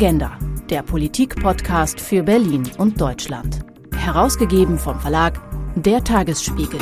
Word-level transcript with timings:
Agenda, 0.00 0.38
der 0.70 0.84
Politik-Podcast 0.84 2.00
für 2.00 2.22
Berlin 2.22 2.70
und 2.78 3.00
Deutschland. 3.00 3.66
Herausgegeben 3.96 4.78
vom 4.78 5.00
Verlag 5.00 5.40
Der 5.74 6.04
Tagesspiegel. 6.04 6.78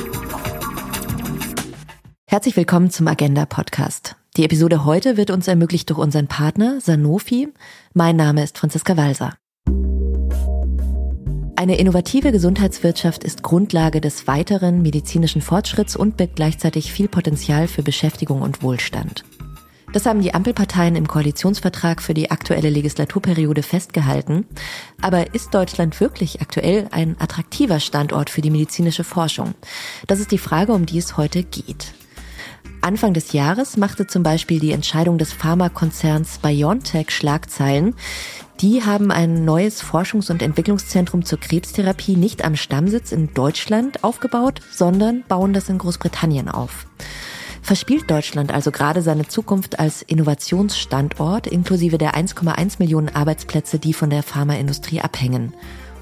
Herzlich 2.27 2.55
willkommen 2.59 2.91
zum 2.91 3.09
Agenda-Podcast. 3.09 4.17
Die 4.37 4.45
Episode 4.45 4.85
heute 4.85 5.17
wird 5.17 5.31
uns 5.31 5.49
ermöglicht 5.49 5.89
durch 5.89 5.99
unseren 5.99 6.27
Partner 6.29 6.79
Sanofi. 6.83 7.49
Mein 7.95 8.17
Name 8.17 8.43
ist 8.43 8.59
Franziska 8.59 8.99
Walser. 8.99 9.33
Eine 11.57 11.79
innovative 11.79 12.33
Gesundheitswirtschaft 12.33 13.25
ist 13.25 13.43
Grundlage 13.43 14.03
des 14.03 14.27
weiteren 14.27 14.83
medizinischen 14.83 15.41
Fortschritts 15.41 15.97
und 15.97 16.19
birgt 16.19 16.37
gleichzeitig 16.37 16.93
viel 16.93 17.09
Potenzial 17.09 17.67
für 17.67 17.83
Beschäftigung 17.83 18.43
und 18.43 18.63
Wohlstand. 18.63 19.25
Das 19.97 20.05
haben 20.05 20.21
die 20.21 20.35
Ampelparteien 20.35 20.95
im 20.95 21.09
Koalitionsvertrag 21.09 22.03
für 22.03 22.13
die 22.13 22.31
aktuelle 22.31 22.69
Legislaturperiode 22.69 23.63
festgehalten. 23.63 24.47
Aber 25.01 25.33
ist 25.35 25.55
Deutschland 25.55 25.99
wirklich 26.03 26.43
aktuell 26.43 26.89
ein 26.91 27.17
attraktiver 27.19 27.81
Standort 27.81 28.29
für 28.29 28.43
die 28.43 28.51
medizinische 28.51 29.05
Forschung? 29.05 29.55
Das 30.07 30.21
ist 30.21 30.33
die 30.33 30.37
Frage, 30.37 30.75
um 30.75 30.85
die 30.85 30.99
es 30.99 31.17
heute 31.17 31.45
geht. 31.45 31.95
Anfang 32.83 33.15
des 33.15 33.33
Jahres 33.33 33.79
machte 33.79 34.07
zum 34.07 34.23
Beispiel 34.23 34.61
die 34.61 34.73
Entscheidung 34.73 35.17
des 35.17 35.33
Pharmakonzerns 35.33 36.41
BioNTech 36.41 37.11
Schlagzeilen. 37.11 37.95
Die 38.61 38.85
haben 38.85 39.11
ein 39.11 39.47
neues 39.47 39.83
Forschungs- 39.83 40.31
und 40.31 40.43
Entwicklungszentrum 40.43 41.25
zur 41.25 41.41
Krebstherapie 41.41 42.17
nicht 42.17 42.45
am 42.45 42.57
Stammsitz 42.57 43.13
in 43.13 43.33
Deutschland 43.33 44.05
aufgebaut, 44.05 44.61
sondern 44.71 45.25
bauen 45.27 45.55
das 45.55 45.71
in 45.71 45.79
Großbritannien 45.79 46.51
auf. 46.51 46.85
Verspielt 47.67 48.09
Deutschland 48.09 48.55
also 48.55 48.71
gerade 48.71 49.03
seine 49.03 49.27
Zukunft 49.27 49.81
als 49.81 50.01
Innovationsstandort 50.03 51.49
inklusive 51.49 51.99
der 51.99 52.15
1,1 52.15 52.77
Millionen 52.79 53.09
Arbeitsplätze, 53.09 53.81
die 53.81 53.93
von 53.93 54.09
der 54.09 54.23
Pharmaindustrie 54.23 55.01
abhängen? 55.01 55.53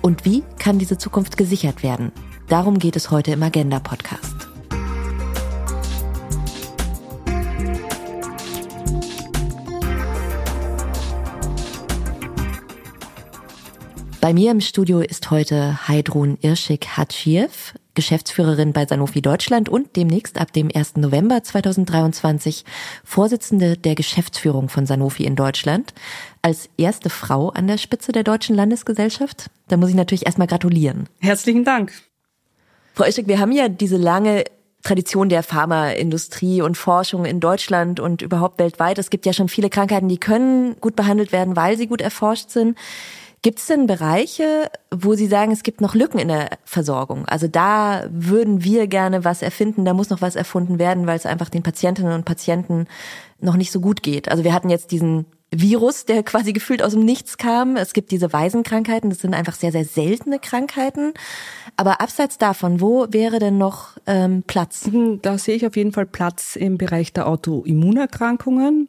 Und 0.02 0.26
wie 0.26 0.42
kann 0.58 0.78
diese 0.78 0.98
Zukunft 0.98 1.38
gesichert 1.38 1.82
werden? 1.82 2.12
Darum 2.48 2.78
geht 2.78 2.96
es 2.96 3.10
heute 3.10 3.32
im 3.32 3.42
Agenda 3.42 3.80
Podcast. 3.80 4.46
Bei 14.20 14.34
mir 14.34 14.50
im 14.50 14.60
Studio 14.60 15.00
ist 15.00 15.30
heute 15.30 15.88
Heidrun 15.88 16.36
Irschik-Hatschiev, 16.42 17.72
Geschäftsführerin 17.94 18.72
bei 18.72 18.86
Sanofi 18.86 19.22
Deutschland 19.22 19.68
und 19.68 19.96
demnächst 19.96 20.40
ab 20.40 20.52
dem 20.52 20.70
1. 20.74 20.96
November 20.96 21.42
2023 21.42 22.64
Vorsitzende 23.04 23.76
der 23.76 23.94
Geschäftsführung 23.94 24.68
von 24.68 24.86
Sanofi 24.86 25.24
in 25.24 25.36
Deutschland. 25.36 25.94
Als 26.42 26.68
erste 26.76 27.10
Frau 27.10 27.50
an 27.50 27.66
der 27.66 27.78
Spitze 27.78 28.12
der 28.12 28.24
Deutschen 28.24 28.56
Landesgesellschaft. 28.56 29.50
Da 29.68 29.76
muss 29.76 29.90
ich 29.90 29.94
natürlich 29.94 30.26
erstmal 30.26 30.48
gratulieren. 30.48 31.08
Herzlichen 31.20 31.64
Dank. 31.64 31.92
Frau 32.94 33.04
Irschik, 33.04 33.26
wir 33.26 33.40
haben 33.40 33.52
ja 33.52 33.68
diese 33.68 33.96
lange 33.96 34.44
Tradition 34.84 35.30
der 35.30 35.42
Pharmaindustrie 35.42 36.60
und 36.60 36.76
Forschung 36.76 37.24
in 37.24 37.40
Deutschland 37.40 38.00
und 38.00 38.20
überhaupt 38.20 38.58
weltweit. 38.58 38.98
Es 38.98 39.08
gibt 39.08 39.24
ja 39.24 39.32
schon 39.32 39.48
viele 39.48 39.70
Krankheiten, 39.70 40.08
die 40.08 40.18
können 40.18 40.76
gut 40.80 40.94
behandelt 40.94 41.32
werden, 41.32 41.56
weil 41.56 41.78
sie 41.78 41.86
gut 41.86 42.02
erforscht 42.02 42.50
sind. 42.50 42.76
Gibt 43.44 43.58
es 43.58 43.66
denn 43.66 43.86
Bereiche, 43.86 44.70
wo 44.90 45.12
Sie 45.12 45.26
sagen, 45.26 45.52
es 45.52 45.62
gibt 45.62 45.82
noch 45.82 45.94
Lücken 45.94 46.18
in 46.18 46.28
der 46.28 46.48
Versorgung? 46.64 47.26
Also 47.26 47.46
da 47.46 48.06
würden 48.08 48.64
wir 48.64 48.86
gerne 48.86 49.22
was 49.22 49.42
erfinden, 49.42 49.84
da 49.84 49.92
muss 49.92 50.08
noch 50.08 50.22
was 50.22 50.34
erfunden 50.34 50.78
werden, 50.78 51.06
weil 51.06 51.18
es 51.18 51.26
einfach 51.26 51.50
den 51.50 51.62
Patientinnen 51.62 52.14
und 52.14 52.24
Patienten 52.24 52.86
noch 53.40 53.56
nicht 53.56 53.70
so 53.70 53.80
gut 53.80 54.02
geht. 54.02 54.30
Also 54.30 54.44
wir 54.44 54.54
hatten 54.54 54.70
jetzt 54.70 54.92
diesen 54.92 55.26
Virus, 55.50 56.06
der 56.06 56.22
quasi 56.24 56.54
gefühlt 56.54 56.82
aus 56.82 56.92
dem 56.92 57.04
Nichts 57.04 57.36
kam. 57.36 57.76
Es 57.76 57.92
gibt 57.92 58.12
diese 58.12 58.32
Waisenkrankheiten, 58.32 59.10
das 59.10 59.18
sind 59.18 59.34
einfach 59.34 59.56
sehr, 59.56 59.72
sehr 59.72 59.84
seltene 59.84 60.38
Krankheiten. 60.38 61.12
Aber 61.76 62.00
abseits 62.00 62.38
davon, 62.38 62.80
wo 62.80 63.08
wäre 63.10 63.40
denn 63.40 63.58
noch 63.58 63.90
ähm, 64.06 64.42
Platz? 64.46 64.88
Da 65.20 65.36
sehe 65.36 65.56
ich 65.56 65.66
auf 65.66 65.76
jeden 65.76 65.92
Fall 65.92 66.06
Platz 66.06 66.56
im 66.56 66.78
Bereich 66.78 67.12
der 67.12 67.28
Autoimmunerkrankungen 67.28 68.88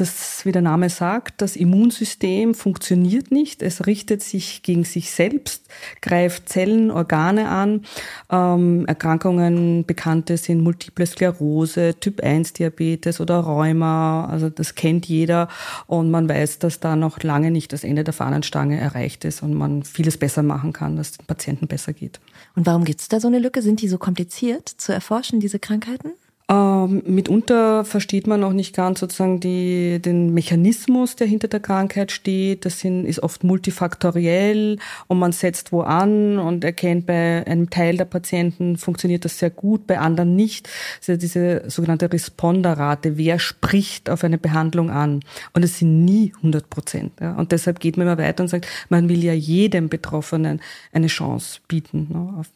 das, 0.00 0.44
wie 0.44 0.52
der 0.52 0.62
Name 0.62 0.88
sagt, 0.88 1.42
das 1.42 1.56
Immunsystem 1.56 2.54
funktioniert 2.54 3.30
nicht. 3.30 3.62
Es 3.62 3.86
richtet 3.86 4.22
sich 4.22 4.62
gegen 4.62 4.84
sich 4.84 5.10
selbst, 5.10 5.66
greift 6.00 6.48
Zellen, 6.48 6.90
Organe 6.90 7.48
an. 7.48 7.84
Ähm, 8.30 8.86
Erkrankungen 8.86 9.84
bekannte 9.84 10.36
sind 10.36 10.62
Multiple 10.62 11.06
Sklerose, 11.06 11.94
Typ 12.00 12.22
1 12.22 12.54
Diabetes 12.54 13.20
oder 13.20 13.40
Rheuma. 13.40 14.24
Also 14.26 14.48
das 14.48 14.74
kennt 14.74 15.06
jeder 15.06 15.48
und 15.86 16.10
man 16.10 16.28
weiß, 16.28 16.58
dass 16.58 16.80
da 16.80 16.96
noch 16.96 17.22
lange 17.22 17.50
nicht 17.50 17.72
das 17.72 17.84
Ende 17.84 18.04
der 18.04 18.14
Fahnenstange 18.14 18.80
erreicht 18.80 19.24
ist 19.24 19.42
und 19.42 19.54
man 19.54 19.82
vieles 19.82 20.16
besser 20.16 20.42
machen 20.42 20.72
kann, 20.72 20.96
dass 20.96 21.10
es 21.10 21.18
den 21.18 21.26
Patienten 21.26 21.66
besser 21.66 21.92
geht. 21.92 22.20
Und 22.56 22.66
warum 22.66 22.84
gibt 22.84 23.00
es 23.00 23.08
da 23.08 23.20
so 23.20 23.28
eine 23.28 23.38
Lücke? 23.38 23.62
Sind 23.62 23.82
die 23.82 23.88
so 23.88 23.98
kompliziert 23.98 24.68
zu 24.68 24.92
erforschen, 24.92 25.40
diese 25.40 25.58
Krankheiten? 25.58 26.12
Ähm, 26.50 27.02
mitunter 27.06 27.84
versteht 27.84 28.26
man 28.26 28.40
noch 28.40 28.52
nicht 28.52 28.74
ganz 28.74 28.98
sozusagen 28.98 29.38
die, 29.38 30.02
den 30.02 30.34
Mechanismus, 30.34 31.14
der 31.14 31.28
hinter 31.28 31.46
der 31.46 31.60
Krankheit 31.60 32.10
steht. 32.10 32.64
Das 32.64 32.80
sind, 32.80 33.04
ist 33.04 33.22
oft 33.22 33.44
multifaktoriell 33.44 34.78
und 35.06 35.20
man 35.20 35.30
setzt 35.30 35.70
wo 35.70 35.82
an 35.82 36.40
und 36.40 36.64
erkennt 36.64 37.06
bei 37.06 37.46
einem 37.46 37.70
Teil 37.70 37.96
der 37.96 38.04
Patienten 38.04 38.78
funktioniert 38.78 39.24
das 39.24 39.38
sehr 39.38 39.50
gut, 39.50 39.86
bei 39.86 40.00
anderen 40.00 40.34
nicht. 40.34 40.68
Das 40.98 41.10
ist 41.10 41.22
diese 41.22 41.70
sogenannte 41.70 42.12
Responderrate. 42.12 43.16
Wer 43.16 43.38
spricht 43.38 44.10
auf 44.10 44.24
eine 44.24 44.38
Behandlung 44.38 44.90
an? 44.90 45.20
Und 45.52 45.64
es 45.64 45.78
sind 45.78 46.04
nie 46.04 46.32
100 46.38 46.68
Prozent. 46.68 47.12
Ja. 47.20 47.36
Und 47.36 47.52
deshalb 47.52 47.78
geht 47.78 47.96
man 47.96 48.08
immer 48.08 48.18
weiter 48.18 48.42
und 48.42 48.48
sagt, 48.48 48.66
man 48.88 49.08
will 49.08 49.22
ja 49.22 49.34
jedem 49.34 49.88
Betroffenen 49.88 50.60
eine 50.92 51.06
Chance 51.06 51.60
bieten 51.68 52.08
ne, 52.10 52.34
auf 52.40 52.48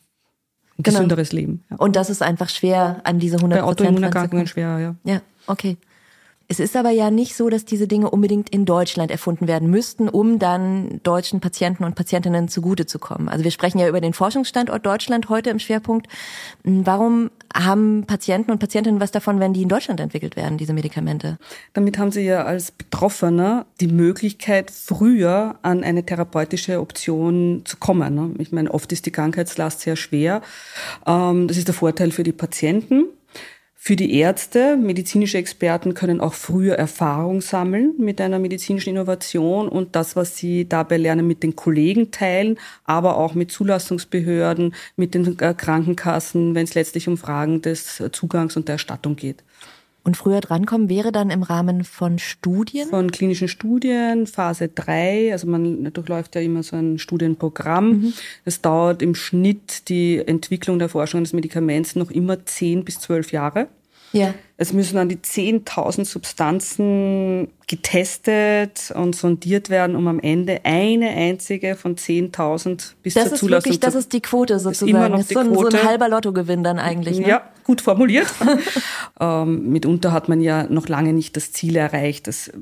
genau. 0.79 0.99
gesünderes 0.99 1.33
Leben. 1.33 1.65
Ja. 1.71 1.77
Und 1.77 1.97
das 1.97 2.11
ist 2.11 2.23
einfach 2.23 2.49
schwer 2.49 3.01
an 3.05 3.19
diese 3.19 3.37
100 3.37 3.61
Bei 3.61 3.65
Autoimmunerkrankungen 3.65 4.47
schwer, 4.47 4.79
ja. 4.79 4.95
Ja, 5.05 5.21
okay. 5.47 5.77
Es 6.47 6.61
ist 6.61 6.77
aber 6.77 6.91
ja 6.91 7.11
nicht 7.11 7.37
so, 7.37 7.49
dass 7.49 7.65
diese 7.65 7.89
Dinge 7.89 8.11
unbedingt 8.11 8.51
in 8.51 8.67
Deutschland 8.67 9.11
erfunden 9.11 9.49
werden 9.49 9.71
müssten, 9.71 10.11
um 10.11 10.39
dann 10.39 11.01
deutschen 11.03 11.41
Patienten 11.41 11.85
und 11.85 11.95
Patientinnen 11.95 12.49
zugute 12.49 12.85
zu 12.85 12.99
kommen. 12.99 13.31
Also 13.31 13.45
wir 13.45 13.51
sprechen 13.51 13.79
ja 13.79 13.89
über 13.89 14.03
den 14.03 14.12
Forschungsstandort 14.12 14.85
Deutschland 14.85 15.31
heute 15.31 15.49
im 15.49 15.59
Schwerpunkt. 15.59 16.07
Warum 16.62 17.31
haben 17.55 18.05
Patienten 18.07 18.51
und 18.51 18.59
Patientinnen 18.59 19.01
was 19.01 19.13
davon, 19.13 19.39
wenn 19.39 19.53
die 19.53 19.63
in 19.63 19.69
Deutschland 19.69 20.01
entwickelt 20.01 20.37
werden, 20.37 20.59
diese 20.59 20.73
Medikamente? 20.73 21.39
Damit 21.73 21.99
haben 21.99 22.11
sie 22.11 22.23
ja 22.23 22.45
als 22.45 22.73
Betroffener 22.73 23.67
die 23.81 23.87
Möglichkeit, 23.87 24.71
früher 24.71 25.57
an 25.63 25.85
eine 25.85 26.05
therapeutische 26.05 26.81
Option 26.81 27.63
zu 27.65 27.77
kommen. 27.77 28.15
Ne? 28.15 28.31
Ich 28.39 28.51
meine, 28.51 28.73
oft 28.73 28.93
ist 28.93 29.07
die 29.07 29.13
Krankheitslast 29.13 29.81
sehr 29.81 29.97
schwer. 29.97 30.43
Ähm, 31.07 31.47
das 31.47 31.57
ist 31.57 31.69
der 31.69 31.75
Vorteil 31.75 32.11
für 32.11 32.25
die 32.25 32.33
Patienten. 32.33 33.05
Für 33.87 33.97
die 33.97 34.15
Ärzte, 34.19 34.78
medizinische 34.78 35.37
Experten 35.37 35.93
können 35.93 36.22
auch 36.22 36.33
früher 36.33 36.77
Erfahrung 36.77 37.43
sammeln 37.43 37.93
mit 37.99 38.19
einer 38.19 38.39
medizinischen 38.39 38.89
Innovation 38.89 39.69
und 39.69 39.95
das, 39.95 40.17
was 40.17 40.39
sie 40.39 40.67
dabei 40.67 40.97
lernen, 40.97 41.27
mit 41.27 41.43
den 41.43 41.55
Kollegen 41.55 42.11
teilen, 42.11 42.59
aber 42.84 43.19
auch 43.19 43.34
mit 43.34 43.53
Zulassungsbehörden, 43.53 44.75
mit 44.97 45.12
den 45.12 45.39
äh, 45.39 45.53
Krankenkassen, 45.53 46.55
wenn 46.55 46.65
es 46.65 46.73
letztlich 46.73 47.09
um 47.09 47.19
Fragen 47.19 47.61
des 47.61 48.03
Zugangs 48.12 48.56
und 48.56 48.69
der 48.69 48.77
Erstattung 48.77 49.17
geht. 49.17 49.44
Und 50.05 50.19
früher 50.19 50.43
drankommen 50.43 50.91
wäre 50.91 51.13
dann 51.13 51.31
im 51.31 51.43
Rahmen 51.43 51.83
von 51.83 52.19
Studien? 52.19 52.89
Von 52.91 53.11
klinischen 53.11 53.49
Studien, 53.49 54.27
Phase 54.27 54.69
3. 54.69 55.33
Also 55.33 55.47
man 55.47 55.91
durchläuft 55.93 56.35
ja 56.35 56.43
immer 56.43 56.63
so 56.63 56.77
ein 56.77 56.99
Studienprogramm. 56.99 58.13
Es 58.45 58.59
mhm. 58.59 58.63
dauert 58.63 59.03
im 59.03 59.15
Schnitt 59.15 59.89
die 59.89 60.19
Entwicklung 60.19 60.79
der 60.79 60.91
Forschung 60.91 61.25
des 61.25 61.33
Medikaments 61.33 61.97
noch 61.97 62.11
immer 62.11 62.45
10 62.45 62.85
bis 62.85 63.01
12 63.01 63.33
Jahre. 63.33 63.69
Ja. 64.15 64.35
Es 64.57 64.73
müssen 64.73 64.94
dann 64.94 65.09
die 65.09 65.17
10.000 65.17 66.05
Substanzen 66.05 67.49
getestet 67.67 68.93
und 68.94 69.17
sondiert 69.17 69.69
werden, 69.69 69.97
um 69.97 70.06
am 70.06 70.21
Ende 70.21 70.61
eine 70.62 71.09
einzige 71.09 71.75
von 71.75 71.97
10.000 71.97 72.94
bis 73.03 73.15
das 73.15 73.31
zur 73.31 73.38
Zulassung 73.38 73.65
wirklich, 73.65 73.81
Das 73.81 73.97
ist 73.97 74.12
die 74.12 74.21
Quote 74.21 74.61
sozusagen. 74.61 74.91
Ist 74.91 74.97
immer 74.97 75.09
noch 75.09 75.27
die 75.27 75.35
so, 75.35 75.41
ein, 75.41 75.53
Quote. 75.53 75.77
so 75.77 75.83
ein 75.83 75.88
halber 75.88 76.09
Lottogewinn 76.09 76.62
dann 76.62 76.79
eigentlich. 76.79 77.19
Ne? 77.19 77.29
Ja, 77.29 77.50
gut 77.65 77.81
formuliert. 77.81 78.33
ähm, 79.21 79.71
mitunter 79.71 80.12
hat 80.12 80.29
man 80.29 80.41
ja 80.41 80.65
noch 80.65 80.88
lange 80.88 81.12
nicht 81.12 81.37
das 81.37 81.53
Ziel 81.53 81.75
erreicht, 81.75 82.29
dass 82.29 82.53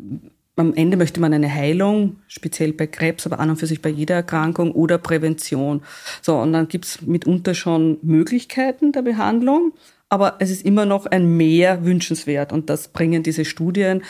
am 0.57 0.75
Ende 0.75 0.97
möchte 0.97 1.21
man 1.21 1.33
eine 1.33 1.53
Heilung, 1.53 2.17
speziell 2.29 2.73
bei 2.73 2.87
Krebs, 2.87 3.27
aber 3.27 3.41
an 3.41 3.51
und 3.51 3.57
für 3.57 3.67
sich 3.67 3.83
bei 3.83 3.89
jeder 3.89 4.15
Erkrankung 4.15 4.73
oder 4.73 4.99
Prävention. 4.99 5.83
So, 6.21 6.37
und 6.37 6.53
dann 6.53 6.69
gibt's 6.69 7.03
mitunter 7.03 7.55
schon 7.55 7.99
Möglichkeiten 8.03 8.93
der 8.93 9.03
Behandlung 9.03 9.73
aber 10.13 10.37
es 10.41 10.51
ist 10.51 10.67
immer 10.67 10.85
noch 10.85 11.07
ein 11.07 11.39
Mehr 11.39 11.87
wünschenswert 11.87 12.53
und 12.53 12.69
das 12.69 12.89
bringen 12.89 13.23
diese 13.23 13.47
Studien. 13.47 14.03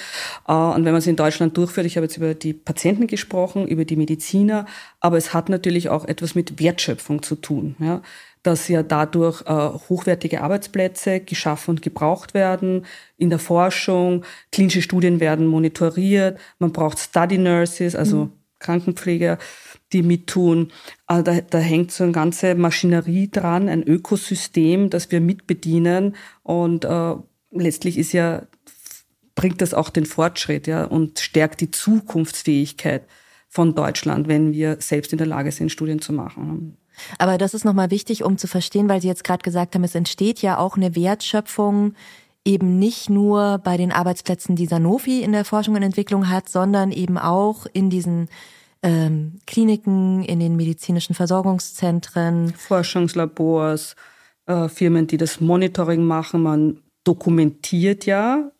Äh, 0.48 0.52
und 0.52 0.84
wenn 0.84 0.90
man 0.90 1.00
sie 1.00 1.10
in 1.10 1.16
Deutschland 1.16 1.56
durchführt, 1.56 1.86
ich 1.86 1.96
habe 1.96 2.06
jetzt 2.06 2.16
über 2.16 2.34
die 2.34 2.54
Patienten 2.54 3.06
gesprochen, 3.06 3.68
über 3.68 3.84
die 3.84 3.94
Mediziner, 3.94 4.66
aber 4.98 5.16
es 5.16 5.32
hat 5.32 5.48
natürlich 5.48 5.90
auch 5.90 6.04
etwas 6.04 6.34
mit 6.34 6.58
Wertschöpfung 6.58 7.22
zu 7.22 7.36
tun. 7.36 7.76
Ja 7.78 8.02
dass 8.44 8.66
ja 8.66 8.82
dadurch 8.82 9.42
äh, 9.42 9.52
hochwertige 9.88 10.40
Arbeitsplätze 10.40 11.20
geschaffen 11.20 11.70
und 11.70 11.82
gebraucht 11.82 12.34
werden 12.34 12.86
in 13.16 13.30
der 13.30 13.38
Forschung. 13.38 14.24
Klinische 14.50 14.82
Studien 14.82 15.20
werden 15.20 15.46
monitoriert. 15.46 16.40
Man 16.58 16.72
braucht 16.72 16.98
Study 16.98 17.38
Nurses, 17.38 17.94
also 17.94 18.24
mhm. 18.24 18.32
Krankenpfleger, 18.62 19.38
die 19.92 20.02
mittun. 20.02 20.72
Also 21.06 21.22
da, 21.22 21.40
da 21.40 21.58
hängt 21.58 21.92
so 21.92 22.04
eine 22.04 22.12
ganze 22.12 22.54
Maschinerie 22.54 23.30
dran, 23.30 23.68
ein 23.68 23.82
Ökosystem, 23.82 24.88
das 24.88 25.10
wir 25.10 25.20
mitbedienen. 25.20 26.16
Und 26.42 26.84
äh, 26.84 27.14
letztlich 27.50 27.98
ist 27.98 28.12
ja 28.12 28.46
bringt 29.34 29.60
das 29.60 29.74
auch 29.74 29.90
den 29.90 30.06
Fortschritt 30.06 30.66
ja, 30.66 30.84
und 30.84 31.18
stärkt 31.18 31.60
die 31.60 31.70
Zukunftsfähigkeit 31.70 33.04
von 33.48 33.74
Deutschland, 33.74 34.28
wenn 34.28 34.52
wir 34.52 34.76
selbst 34.80 35.12
in 35.12 35.18
der 35.18 35.26
Lage 35.26 35.52
sind, 35.52 35.70
Studien 35.70 36.00
zu 36.00 36.12
machen. 36.12 36.76
Aber 37.18 37.38
das 37.38 37.54
ist 37.54 37.64
nochmal 37.64 37.90
wichtig, 37.90 38.22
um 38.22 38.36
zu 38.36 38.46
verstehen, 38.46 38.88
weil 38.88 39.00
Sie 39.00 39.08
jetzt 39.08 39.24
gerade 39.24 39.42
gesagt 39.42 39.74
haben, 39.74 39.84
es 39.84 39.94
entsteht 39.94 40.42
ja 40.42 40.58
auch 40.58 40.76
eine 40.76 40.94
Wertschöpfung 40.94 41.94
eben 42.44 42.78
nicht 42.78 43.08
nur 43.08 43.58
bei 43.58 43.76
den 43.76 43.92
Arbeitsplätzen, 43.92 44.56
die 44.56 44.66
Sanofi 44.66 45.22
in 45.22 45.32
der 45.32 45.44
Forschung 45.44 45.74
und 45.74 45.82
Entwicklung 45.82 46.28
hat, 46.28 46.48
sondern 46.48 46.90
eben 46.90 47.18
auch 47.18 47.66
in 47.72 47.88
diesen 47.88 48.28
ähm, 48.82 49.38
Kliniken, 49.46 50.24
in 50.24 50.40
den 50.40 50.56
medizinischen 50.56 51.14
Versorgungszentren. 51.14 52.52
Forschungslabors, 52.54 53.94
äh, 54.46 54.68
Firmen, 54.68 55.06
die 55.06 55.16
das 55.16 55.40
Monitoring 55.40 56.04
machen. 56.04 56.42
Man 56.42 56.78
dokumentiert 57.04 58.06
ja 58.06 58.50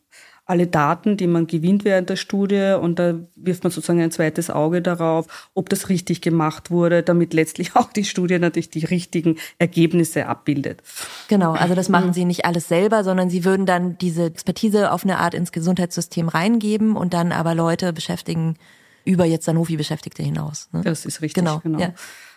alle 0.45 0.67
Daten, 0.67 1.15
die 1.15 1.27
man 1.27 1.47
gewinnt 1.47 1.85
während 1.85 2.09
der 2.09 2.17
Studie 2.17 2.75
und 2.79 2.99
da 2.99 3.15
wirft 3.35 3.63
man 3.63 3.71
sozusagen 3.71 4.01
ein 4.01 4.11
zweites 4.11 4.49
Auge 4.49 4.81
darauf, 4.81 5.49
ob 5.53 5.69
das 5.69 5.87
richtig 5.87 6.21
gemacht 6.21 6.69
wurde, 6.69 7.01
damit 7.01 7.33
letztlich 7.33 7.75
auch 7.77 7.93
die 7.93 8.03
Studie 8.03 8.39
natürlich 8.39 8.69
die 8.69 8.85
richtigen 8.85 9.37
Ergebnisse 9.57 10.27
abbildet. 10.27 10.83
Genau, 11.29 11.53
also 11.53 11.75
das 11.75 11.87
machen 11.87 12.13
Sie 12.13 12.25
nicht 12.25 12.45
alles 12.45 12.67
selber, 12.67 13.03
sondern 13.03 13.29
Sie 13.29 13.45
würden 13.45 13.65
dann 13.65 13.97
diese 13.97 14.25
Expertise 14.25 14.91
auf 14.91 15.03
eine 15.03 15.19
Art 15.19 15.33
ins 15.33 15.53
Gesundheitssystem 15.53 16.27
reingeben 16.27 16.97
und 16.97 17.13
dann 17.13 17.31
aber 17.31 17.55
Leute 17.55 17.93
beschäftigen 17.93 18.57
über 19.05 19.25
jetzt 19.25 19.45
Sanofi-Beschäftigte 19.45 20.23
hinaus. 20.23 20.69
Ne? 20.71 20.81
Das 20.81 21.05
ist 21.05 21.21
richtig, 21.21 21.43
genau. 21.43 21.59
genau. 21.59 21.79
Ja. 21.79 21.93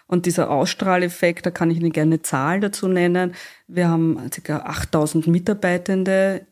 Und 0.08 0.26
dieser 0.26 0.50
Ausstrahleffekt, 0.50 1.46
da 1.46 1.50
kann 1.50 1.70
ich 1.70 1.78
Ihnen 1.78 1.92
gerne 1.92 2.14
eine 2.14 2.22
Zahl 2.22 2.60
dazu 2.60 2.86
nennen. 2.86 3.34
Wir 3.66 3.88
haben 3.88 4.30
ca. 4.44 4.58
8000 4.58 5.26
Mitarbeitende 5.26 6.46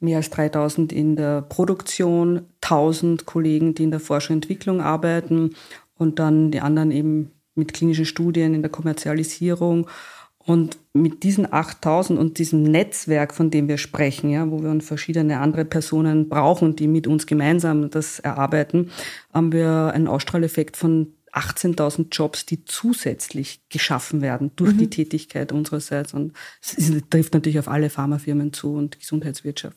mehr 0.00 0.18
als 0.18 0.30
3000 0.30 0.92
in 0.92 1.16
der 1.16 1.42
Produktion, 1.42 2.42
1000 2.62 3.26
Kollegen, 3.26 3.74
die 3.74 3.84
in 3.84 3.90
der 3.90 4.00
Forschung 4.00 4.36
und 4.36 4.44
Entwicklung 4.44 4.80
arbeiten 4.80 5.54
und 5.94 6.18
dann 6.18 6.50
die 6.50 6.60
anderen 6.60 6.90
eben 6.90 7.30
mit 7.54 7.72
klinischen 7.72 8.04
Studien 8.04 8.54
in 8.54 8.62
der 8.62 8.70
Kommerzialisierung. 8.70 9.88
Und 10.38 10.78
mit 10.92 11.24
diesen 11.24 11.52
8000 11.52 12.20
und 12.20 12.38
diesem 12.38 12.62
Netzwerk, 12.62 13.34
von 13.34 13.50
dem 13.50 13.66
wir 13.66 13.78
sprechen, 13.78 14.30
ja, 14.30 14.48
wo 14.48 14.62
wir 14.62 14.80
verschiedene 14.80 15.40
andere 15.40 15.64
Personen 15.64 16.28
brauchen, 16.28 16.76
die 16.76 16.86
mit 16.86 17.08
uns 17.08 17.26
gemeinsam 17.26 17.90
das 17.90 18.20
erarbeiten, 18.20 18.90
haben 19.34 19.50
wir 19.50 19.90
einen 19.92 20.06
Ausstrahleffekt 20.06 20.76
von 20.76 21.14
18.000 21.32 22.06
Jobs, 22.12 22.46
die 22.46 22.64
zusätzlich 22.64 23.60
geschaffen 23.70 24.22
werden 24.22 24.52
durch 24.54 24.74
mhm. 24.74 24.78
die 24.78 24.90
Tätigkeit 24.90 25.50
unsererseits. 25.50 26.14
Und 26.14 26.32
es 26.62 26.92
trifft 27.10 27.34
natürlich 27.34 27.58
auf 27.58 27.68
alle 27.68 27.90
Pharmafirmen 27.90 28.52
zu 28.52 28.72
und 28.72 29.00
Gesundheitswirtschaft. 29.00 29.76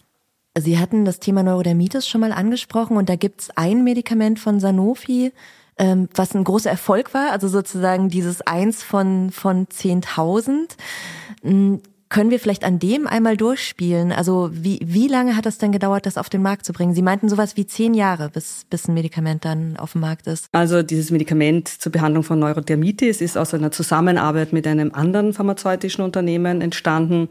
Sie 0.57 0.80
hatten 0.80 1.06
das 1.06 1.19
Thema 1.19 1.44
Neurodermitis 1.44 2.07
schon 2.07 2.22
mal 2.22 2.31
angesprochen 2.31 2.98
und 2.98 3.07
da 3.10 3.16
gibt's 3.16 3.50
ein 3.56 3.84
Medikament 3.84 4.40
von 4.40 4.60
Sanofi, 4.60 5.31
ähm, 5.78 6.10
was 6.13 6.36
ein 6.36 6.44
großer 6.44 6.69
Erfolg 6.69 7.13
war, 7.13 7.31
also 7.31 7.48
sozusagen 7.48 8.10
dieses 8.10 8.42
eins 8.42 8.84
von, 8.84 9.31
von 9.31 9.68
10.000. 9.68 10.75
Können 12.10 12.32
wir 12.32 12.40
vielleicht 12.40 12.64
an 12.64 12.80
dem 12.80 13.06
einmal 13.06 13.38
durchspielen? 13.38 14.12
Also 14.12 14.50
wie, 14.52 14.80
wie 14.84 15.08
lange 15.08 15.36
hat 15.36 15.46
es 15.46 15.60
denn 15.60 15.72
gedauert, 15.72 16.08
das 16.08 16.18
auf 16.18 16.28
den 16.28 16.42
Markt 16.42 16.66
zu 16.66 16.74
bringen? 16.74 16.96
Sie 16.96 17.04
meinten 17.04 17.30
sowas 17.30 17.56
wie 17.56 17.68
zehn 17.68 17.94
Jahre, 17.94 18.30
bis, 18.30 18.66
bis 18.68 18.88
ein 18.88 18.96
Medikament 18.96 19.46
dann 19.46 19.78
auf 19.78 19.92
dem 19.92 20.02
Markt 20.02 20.26
ist. 20.26 20.48
Also 20.52 20.82
dieses 20.82 21.12
Medikament 21.12 21.68
zur 21.68 21.92
Behandlung 21.92 22.24
von 22.24 22.40
Neurodermitis 22.40 23.22
ist 23.22 23.38
aus 23.38 23.54
einer 23.54 23.72
Zusammenarbeit 23.72 24.54
mit 24.54 24.66
einem 24.66 24.92
anderen 24.92 25.34
pharmazeutischen 25.34 26.04
Unternehmen 26.04 26.62
entstanden. 26.62 27.30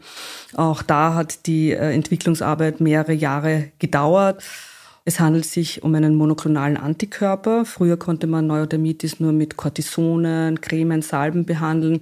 Auch 0.55 0.81
da 0.81 1.13
hat 1.13 1.45
die 1.45 1.71
äh, 1.71 1.93
Entwicklungsarbeit 1.93 2.79
mehrere 2.79 3.13
Jahre 3.13 3.71
gedauert. 3.79 4.41
Es 5.09 5.19
handelt 5.19 5.45
sich 5.45 5.81
um 5.81 5.95
einen 5.95 6.13
monoklonalen 6.13 6.77
Antikörper. 6.77 7.65
Früher 7.65 7.97
konnte 7.97 8.27
man 8.27 8.45
Neurodermitis 8.45 9.19
nur 9.19 9.31
mit 9.31 9.57
Cortisonen, 9.57 10.61
Cremen, 10.61 11.01
Salben 11.01 11.45
behandeln. 11.45 12.01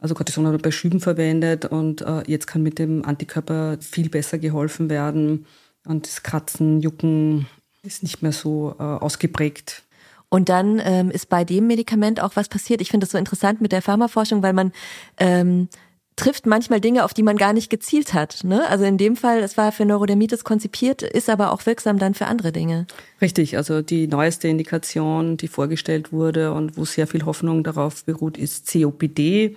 Also 0.00 0.14
Cortison 0.14 0.46
hat 0.46 0.62
bei 0.62 0.70
Schüben 0.70 1.00
verwendet 1.00 1.66
und 1.66 2.00
äh, 2.00 2.22
jetzt 2.26 2.46
kann 2.46 2.62
mit 2.62 2.78
dem 2.78 3.04
Antikörper 3.04 3.76
viel 3.82 4.08
besser 4.08 4.38
geholfen 4.38 4.88
werden. 4.88 5.44
Und 5.84 6.06
das 6.06 6.22
Kratzen, 6.22 6.80
Jucken 6.80 7.46
ist 7.82 8.02
nicht 8.02 8.22
mehr 8.22 8.32
so 8.32 8.74
äh, 8.78 8.82
ausgeprägt. 8.82 9.82
Und 10.30 10.48
dann 10.48 10.80
ähm, 10.82 11.10
ist 11.10 11.28
bei 11.28 11.44
dem 11.44 11.66
Medikament 11.66 12.20
auch 12.20 12.36
was 12.36 12.48
passiert. 12.48 12.80
Ich 12.80 12.88
finde 12.90 13.04
das 13.04 13.12
so 13.12 13.18
interessant 13.18 13.60
mit 13.60 13.70
der 13.70 13.82
Pharmaforschung, 13.82 14.42
weil 14.42 14.54
man 14.54 14.72
ähm, 15.18 15.68
trifft 16.16 16.46
manchmal 16.46 16.80
Dinge, 16.80 17.04
auf 17.04 17.14
die 17.14 17.22
man 17.22 17.36
gar 17.36 17.52
nicht 17.52 17.68
gezielt 17.68 18.14
hat. 18.14 18.42
Ne? 18.42 18.66
Also 18.68 18.84
in 18.84 18.96
dem 18.96 19.16
Fall, 19.16 19.40
es 19.40 19.58
war 19.58 19.70
für 19.70 19.84
Neurodermitis 19.84 20.44
konzipiert, 20.44 21.02
ist 21.02 21.28
aber 21.28 21.52
auch 21.52 21.66
wirksam 21.66 21.98
dann 21.98 22.14
für 22.14 22.24
andere 22.26 22.52
Dinge. 22.52 22.86
Richtig, 23.20 23.58
also 23.58 23.82
die 23.82 24.08
neueste 24.08 24.48
Indikation, 24.48 25.36
die 25.36 25.48
vorgestellt 25.48 26.12
wurde 26.12 26.54
und 26.54 26.78
wo 26.78 26.86
sehr 26.86 27.06
viel 27.06 27.26
Hoffnung 27.26 27.64
darauf 27.64 28.02
beruht, 28.04 28.38
ist 28.38 28.72
COPD, 28.72 29.56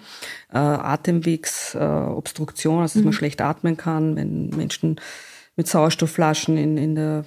äh, 0.51 0.57
Atemwegsobstruktion, 0.57 2.79
äh, 2.79 2.81
also 2.81 2.94
dass 2.94 3.01
mhm. 3.01 3.05
man 3.05 3.13
schlecht 3.13 3.39
atmen 3.41 3.77
kann, 3.77 4.17
wenn 4.17 4.50
Menschen 4.50 5.00
mit 5.55 5.67
Sauerstoffflaschen 5.67 6.57
in, 6.57 6.77
in 6.77 6.95
der 6.95 7.23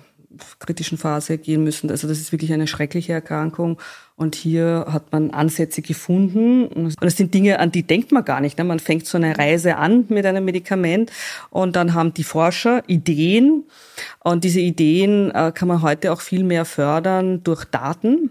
kritischen 0.58 0.99
Phase 0.99 1.38
gehen 1.38 1.64
müssen. 1.64 1.90
Also 1.90 2.08
das 2.08 2.19
ist 2.19 2.32
wirklich 2.32 2.52
eine 2.52 2.67
schreckliche 2.67 3.12
Erkrankung. 3.12 3.79
Und 4.17 4.34
hier 4.34 4.87
hat 4.88 5.12
man 5.12 5.31
Ansätze 5.31 5.82
gefunden. 5.82 6.67
Und 6.67 6.96
das 7.00 7.17
sind 7.17 7.34
Dinge, 7.34 7.58
an 7.58 7.73
die 7.73 7.82
denkt 7.82 8.12
man 8.12 8.25
gar 8.25 8.40
nicht. 8.40 8.58
Ne? 8.58 8.64
Man 8.64 8.79
fängt 8.79 9.06
so 9.06 9.19
eine 9.19 9.38
Reise 9.38 9.76
an 9.76 10.05
mit 10.08 10.26
einem 10.26 10.44
Medikament 10.44 11.11
und 11.50 11.76
dann 11.76 11.94
haben 11.94 12.14
die 12.14 12.25
Forscher 12.25 12.82
Ideen. 12.87 13.64
Und 14.23 14.44
diese 14.44 14.61
Ideen 14.61 15.31
äh, 15.31 15.52
kann 15.55 15.69
man 15.69 15.82
heute 15.82 16.12
auch 16.12 16.20
viel 16.20 16.44
mehr 16.44 16.64
fördern 16.64 17.43
durch 17.43 17.64
Daten 17.64 18.31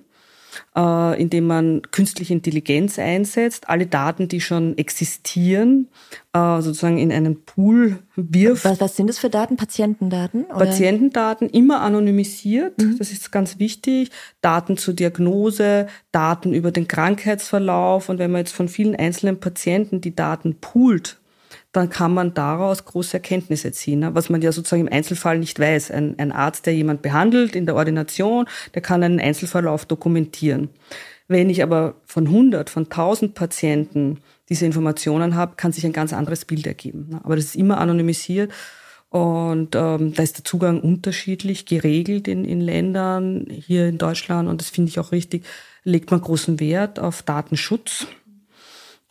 äh, 0.75 1.21
indem 1.21 1.48
man 1.48 1.81
künstliche 1.92 2.33
Intelligenz 2.33 3.00
einsetzt, 3.00 3.69
alle 3.69 3.88
Daten, 3.88 4.27
die 4.27 4.42
schon 4.42 4.77
existieren, 4.77 5.88
äh, 6.33 6.62
sozusagen 6.62 6.98
in 6.98 7.12
einen 7.12 7.44
Pool 7.44 8.00
wirft. 8.15 8.65
Was, 8.65 8.81
was 8.81 8.95
sind 8.95 9.07
das 9.07 9.19
für 9.19 9.30
Daten? 9.30 9.57
Patientendaten? 9.57 10.45
Oder? 10.45 10.65
Patientendaten, 10.65 11.49
immer 11.49 11.81
anonymisiert, 11.81 12.78
mhm. 12.81 12.97
das 12.97 13.11
ist 13.11 13.31
ganz 13.31 13.59
wichtig. 13.59 14.11
Daten 14.42 14.78
zur 14.78 14.94
Diagnose, 14.94 15.87
Daten 16.11 16.54
über 16.54 16.71
den 16.71 16.87
Krankheitsverlauf. 16.87 18.09
Und 18.09 18.19
wenn 18.19 18.31
man 18.31 18.40
jetzt 18.40 18.54
von 18.54 18.68
vielen 18.68 18.95
einzelnen 18.95 19.40
Patienten 19.40 20.02
die 20.02 20.16
Daten 20.16 20.56
poolt, 20.59 21.20
dann 21.71 21.90
kann 21.90 22.13
man 22.13 22.33
daraus 22.33 22.83
große 22.85 23.13
Erkenntnisse 23.13 23.71
ziehen, 23.71 23.99
ne? 23.99 24.13
was 24.13 24.30
man 24.30 24.42
ja 24.42 24.51
sozusagen 24.51 24.87
im 24.87 24.94
Einzelfall 24.94 25.40
nicht 25.40 25.59
weiß. 25.59 25.92
Ein, 25.92 26.16
ein 26.18 26.31
Arzt, 26.31 26.66
der 26.66 26.75
jemand 26.75 27.01
behandelt 27.01 27.56
in 27.56 27.66
der 27.66 27.75
Ordination, 27.75 28.45
der 28.73 28.81
kann 28.81 29.04
einen 29.04 29.19
Einzelverlauf 29.19 29.85
dokumentieren. 29.85 30.69
Wenn 31.28 31.49
ich 31.49 31.63
aber 31.63 31.95
von 32.06 32.28
100, 32.28 32.69
von 32.69 32.83
1000 32.83 33.33
Patienten 33.33 34.19
diese 34.49 34.66
Informationen 34.66 35.35
habe, 35.35 35.56
kann 35.56 35.71
sich 35.71 35.85
ein 35.85 35.94
ganz 35.94 36.11
anderes 36.11 36.44
Bild 36.44 36.68
ergeben. 36.68 37.07
Ne? 37.09 37.21
Aber 37.23 37.37
das 37.37 37.45
ist 37.45 37.56
immer 37.56 37.78
anonymisiert 37.78 38.51
und 39.09 39.75
ähm, 39.75 40.13
da 40.13 40.23
ist 40.23 40.37
der 40.37 40.45
Zugang 40.45 40.81
unterschiedlich 40.81 41.66
geregelt 41.66 42.28
in, 42.28 42.44
in 42.44 42.59
Ländern, 42.59 43.45
hier 43.49 43.87
in 43.87 43.97
Deutschland 43.97 44.49
und 44.49 44.59
das 44.59 44.69
finde 44.69 44.90
ich 44.90 44.99
auch 44.99 45.13
richtig, 45.13 45.45
legt 45.83 46.11
man 46.11 46.21
großen 46.21 46.59
Wert 46.59 46.99
auf 46.99 47.21
Datenschutz 47.21 48.07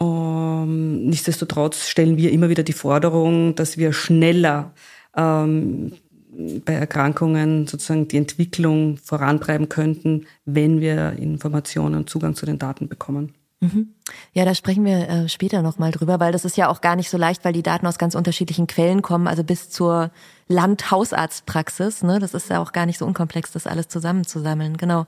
ähm, 0.00 1.06
nichtsdestotrotz 1.06 1.88
stellen 1.88 2.16
wir 2.16 2.32
immer 2.32 2.48
wieder 2.48 2.62
die 2.62 2.72
Forderung, 2.72 3.54
dass 3.54 3.76
wir 3.76 3.92
schneller 3.92 4.72
ähm, 5.16 5.92
bei 6.64 6.74
Erkrankungen 6.74 7.66
sozusagen 7.66 8.08
die 8.08 8.16
Entwicklung 8.16 8.96
vorantreiben 8.96 9.68
könnten, 9.68 10.26
wenn 10.44 10.80
wir 10.80 11.12
Informationen 11.18 11.96
und 11.96 12.10
Zugang 12.10 12.34
zu 12.34 12.46
den 12.46 12.58
Daten 12.58 12.88
bekommen. 12.88 13.34
Mhm. 13.60 13.94
Ja, 14.32 14.46
da 14.46 14.54
sprechen 14.54 14.86
wir 14.86 15.08
äh, 15.08 15.28
später 15.28 15.60
nochmal 15.60 15.90
drüber, 15.90 16.18
weil 16.18 16.32
das 16.32 16.46
ist 16.46 16.56
ja 16.56 16.68
auch 16.68 16.80
gar 16.80 16.96
nicht 16.96 17.10
so 17.10 17.18
leicht, 17.18 17.44
weil 17.44 17.52
die 17.52 17.62
Daten 17.62 17.86
aus 17.86 17.98
ganz 17.98 18.14
unterschiedlichen 18.14 18.66
Quellen 18.66 19.02
kommen, 19.02 19.28
also 19.28 19.44
bis 19.44 19.68
zur 19.68 20.10
Landhausarztpraxis. 20.48 22.02
Ne? 22.02 22.18
Das 22.20 22.32
ist 22.32 22.48
ja 22.48 22.62
auch 22.62 22.72
gar 22.72 22.86
nicht 22.86 22.96
so 22.96 23.04
unkomplex, 23.04 23.52
das 23.52 23.66
alles 23.66 23.88
zusammenzusammeln. 23.88 24.78
Genau. 24.78 25.06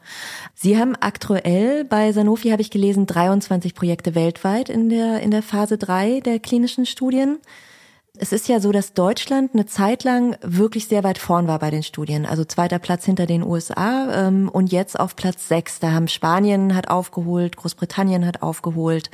Sie 0.54 0.78
haben 0.78 0.94
aktuell 1.00 1.84
bei 1.84 2.12
Sanofi, 2.12 2.50
habe 2.50 2.60
ich 2.60 2.70
gelesen, 2.70 3.06
23 3.06 3.74
Projekte 3.74 4.14
weltweit 4.14 4.68
in 4.68 4.90
der, 4.90 5.20
in 5.20 5.30
der 5.30 5.42
Phase 5.42 5.78
3 5.78 6.20
der 6.20 6.38
klinischen 6.38 6.84
Studien. 6.84 7.38
Es 8.18 8.30
ist 8.32 8.46
ja 8.46 8.60
so, 8.60 8.72
dass 8.72 8.92
Deutschland 8.92 9.54
eine 9.54 9.64
Zeit 9.64 10.04
lang 10.04 10.36
wirklich 10.42 10.86
sehr 10.86 11.02
weit 11.02 11.16
vorn 11.16 11.48
war 11.48 11.58
bei 11.58 11.70
den 11.70 11.82
Studien. 11.82 12.26
Also 12.26 12.44
zweiter 12.44 12.78
Platz 12.78 13.06
hinter 13.06 13.24
den 13.24 13.42
USA 13.42 14.26
ähm, 14.28 14.50
und 14.50 14.70
jetzt 14.70 15.00
auf 15.00 15.16
Platz 15.16 15.48
sechs. 15.48 15.80
Da 15.80 15.92
haben 15.92 16.08
Spanien 16.08 16.74
hat 16.74 16.88
aufgeholt, 16.88 17.56
Großbritannien 17.56 18.26
hat 18.26 18.42
aufgeholt. 18.42 19.10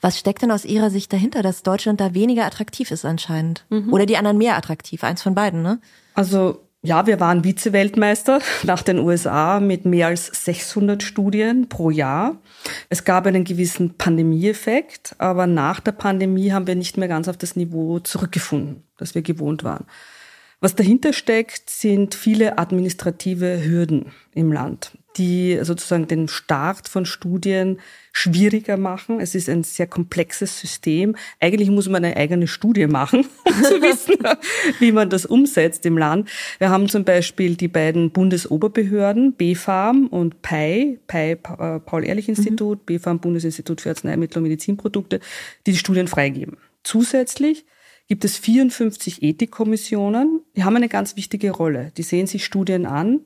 Was 0.00 0.18
steckt 0.18 0.42
denn 0.42 0.50
aus 0.50 0.64
Ihrer 0.64 0.90
Sicht 0.90 1.12
dahinter, 1.12 1.42
dass 1.42 1.62
Deutschland 1.62 2.00
da 2.00 2.12
weniger 2.12 2.44
attraktiv 2.44 2.90
ist 2.90 3.04
anscheinend? 3.04 3.64
Mhm. 3.70 3.92
Oder 3.92 4.04
die 4.04 4.16
anderen 4.16 4.36
mehr 4.36 4.56
attraktiv? 4.56 5.04
Eins 5.04 5.22
von 5.22 5.36
beiden, 5.36 5.62
ne? 5.62 5.80
Also 6.14 6.63
ja, 6.84 7.06
wir 7.06 7.18
waren 7.18 7.44
Vize-Weltmeister 7.44 8.40
nach 8.62 8.82
den 8.82 8.98
USA 8.98 9.58
mit 9.58 9.86
mehr 9.86 10.08
als 10.08 10.26
600 10.44 11.02
Studien 11.02 11.68
pro 11.68 11.88
Jahr. 11.90 12.36
Es 12.90 13.04
gab 13.04 13.26
einen 13.26 13.44
gewissen 13.44 13.96
Pandemieeffekt, 13.96 15.16
aber 15.18 15.46
nach 15.46 15.80
der 15.80 15.92
Pandemie 15.92 16.52
haben 16.52 16.66
wir 16.66 16.74
nicht 16.74 16.98
mehr 16.98 17.08
ganz 17.08 17.26
auf 17.26 17.38
das 17.38 17.56
Niveau 17.56 18.00
zurückgefunden, 18.00 18.84
das 18.98 19.14
wir 19.14 19.22
gewohnt 19.22 19.64
waren. 19.64 19.86
Was 20.64 20.74
dahinter 20.74 21.12
steckt, 21.12 21.68
sind 21.68 22.14
viele 22.14 22.56
administrative 22.56 23.62
Hürden 23.62 24.12
im 24.34 24.50
Land 24.50 24.96
die 25.16 25.58
sozusagen 25.62 26.08
den 26.08 26.28
Start 26.28 26.88
von 26.88 27.06
Studien 27.06 27.78
schwieriger 28.12 28.76
machen. 28.76 29.20
Es 29.20 29.34
ist 29.34 29.48
ein 29.48 29.62
sehr 29.62 29.86
komplexes 29.86 30.58
System. 30.58 31.16
Eigentlich 31.40 31.70
muss 31.70 31.88
man 31.88 32.04
eine 32.04 32.16
eigene 32.16 32.46
Studie 32.46 32.86
machen, 32.86 33.26
um 33.44 33.62
zu 33.62 33.82
wissen, 33.82 34.16
wie 34.80 34.92
man 34.92 35.10
das 35.10 35.26
umsetzt 35.26 35.86
im 35.86 35.98
Land. 35.98 36.28
Wir 36.58 36.70
haben 36.70 36.88
zum 36.88 37.04
Beispiel 37.04 37.56
die 37.56 37.68
beiden 37.68 38.10
Bundesoberbehörden, 38.10 39.34
BfArM 39.34 40.06
und 40.08 40.42
PEI, 40.42 40.98
PEI 41.06 41.32
äh, 41.32 41.80
Paul-Ehrlich-Institut, 41.80 42.80
mhm. 42.80 42.96
BfArM 42.96 43.18
Bundesinstitut 43.20 43.80
für 43.80 43.90
Arzneimittel 43.90 44.38
und 44.38 44.44
Medizinprodukte, 44.44 45.20
die 45.66 45.72
die 45.72 45.78
Studien 45.78 46.08
freigeben. 46.08 46.56
Zusätzlich 46.82 47.64
gibt 48.08 48.24
es 48.24 48.36
54 48.38 49.22
Ethikkommissionen. 49.22 50.42
Die 50.56 50.64
haben 50.64 50.76
eine 50.76 50.88
ganz 50.88 51.16
wichtige 51.16 51.50
Rolle. 51.50 51.92
Die 51.96 52.02
sehen 52.02 52.26
sich 52.26 52.44
Studien 52.44 52.86
an, 52.86 53.20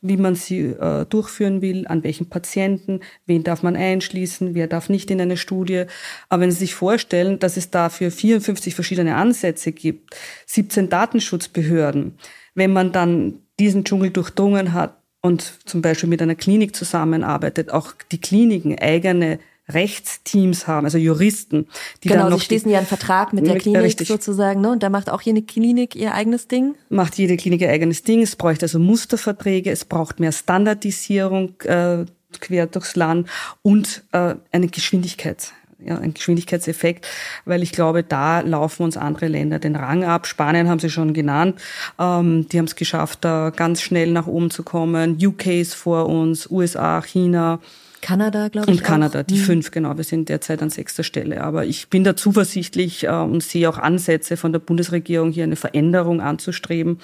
wie 0.00 0.16
man 0.16 0.34
sie 0.34 0.60
äh, 0.60 1.04
durchführen 1.06 1.62
will, 1.62 1.86
an 1.86 2.02
welchen 2.02 2.28
Patienten, 2.28 3.00
wen 3.26 3.44
darf 3.44 3.62
man 3.62 3.76
einschließen, 3.76 4.54
wer 4.54 4.66
darf 4.66 4.88
nicht 4.88 5.10
in 5.10 5.20
eine 5.20 5.36
Studie. 5.36 5.84
Aber 6.28 6.42
wenn 6.42 6.50
Sie 6.50 6.58
sich 6.58 6.74
vorstellen, 6.74 7.38
dass 7.38 7.56
es 7.56 7.70
dafür 7.70 8.10
54 8.10 8.74
verschiedene 8.74 9.16
Ansätze 9.16 9.72
gibt, 9.72 10.16
17 10.46 10.88
Datenschutzbehörden, 10.88 12.18
wenn 12.54 12.72
man 12.72 12.92
dann 12.92 13.40
diesen 13.58 13.84
Dschungel 13.84 14.10
durchdrungen 14.10 14.72
hat 14.72 14.96
und 15.20 15.42
zum 15.64 15.82
Beispiel 15.82 16.08
mit 16.08 16.22
einer 16.22 16.34
Klinik 16.34 16.74
zusammenarbeitet, 16.74 17.70
auch 17.70 17.92
die 18.10 18.20
Kliniken 18.20 18.78
eigene 18.78 19.38
Rechtsteams 19.68 20.66
haben, 20.66 20.84
also 20.84 20.98
Juristen, 20.98 21.66
die 22.04 22.08
genau, 22.08 22.22
dann 22.22 22.30
noch 22.30 22.38
sie 22.38 22.46
schließen 22.46 22.70
ja 22.70 22.78
einen 22.78 22.86
Vertrag 22.86 23.32
mit 23.32 23.46
der 23.46 23.58
Klinik 23.58 23.82
richtig. 23.82 24.08
sozusagen, 24.08 24.60
ne? 24.60 24.70
Und 24.70 24.82
da 24.82 24.90
macht 24.90 25.10
auch 25.10 25.22
jede 25.22 25.42
Klinik 25.42 25.96
ihr 25.96 26.14
eigenes 26.14 26.46
Ding. 26.46 26.76
Macht 26.88 27.18
jede 27.18 27.36
Klinik 27.36 27.60
ihr 27.62 27.70
eigenes 27.70 28.02
Ding. 28.02 28.22
Es 28.22 28.36
bräuchte 28.36 28.64
also 28.64 28.78
Musterverträge, 28.78 29.70
es 29.70 29.84
braucht 29.84 30.20
mehr 30.20 30.32
Standardisierung 30.32 31.60
äh, 31.62 32.04
quer 32.40 32.66
durchs 32.66 32.96
Land 32.96 33.28
und 33.62 34.04
äh, 34.12 34.36
eine 34.52 34.68
Geschwindigkeit. 34.68 35.52
Ja, 35.78 35.98
ein 35.98 36.14
Geschwindigkeitseffekt, 36.14 37.06
weil 37.44 37.62
ich 37.62 37.70
glaube, 37.70 38.02
da 38.02 38.40
laufen 38.40 38.82
uns 38.84 38.96
andere 38.96 39.28
Länder 39.28 39.58
den 39.58 39.76
Rang 39.76 40.04
ab. 40.04 40.26
Spanien 40.26 40.68
haben 40.68 40.78
Sie 40.78 40.88
schon 40.88 41.12
genannt. 41.12 41.60
Ähm, 41.98 42.48
die 42.48 42.58
haben 42.58 42.64
es 42.64 42.76
geschafft, 42.76 43.24
da 43.24 43.50
ganz 43.50 43.82
schnell 43.82 44.10
nach 44.10 44.26
oben 44.26 44.50
zu 44.50 44.62
kommen. 44.62 45.18
UK 45.22 45.46
ist 45.48 45.74
vor 45.74 46.08
uns, 46.08 46.50
USA, 46.50 47.02
China. 47.02 47.60
Kanada, 48.06 48.46
glaube 48.46 48.70
ich. 48.70 48.78
Und 48.78 48.84
Kanada, 48.84 49.20
auch. 49.20 49.24
die 49.24 49.34
mhm. 49.34 49.40
fünf, 49.40 49.70
genau. 49.72 49.96
Wir 49.96 50.04
sind 50.04 50.28
derzeit 50.28 50.62
an 50.62 50.70
sechster 50.70 51.02
Stelle. 51.02 51.42
Aber 51.42 51.64
ich 51.64 51.90
bin 51.90 52.04
da 52.04 52.14
zuversichtlich 52.14 53.02
äh, 53.02 53.08
und 53.08 53.42
sehe 53.42 53.68
auch 53.68 53.78
Ansätze 53.78 54.36
von 54.36 54.52
der 54.52 54.60
Bundesregierung, 54.60 55.32
hier 55.32 55.42
eine 55.42 55.56
Veränderung 55.56 56.20
anzustreben, 56.20 57.00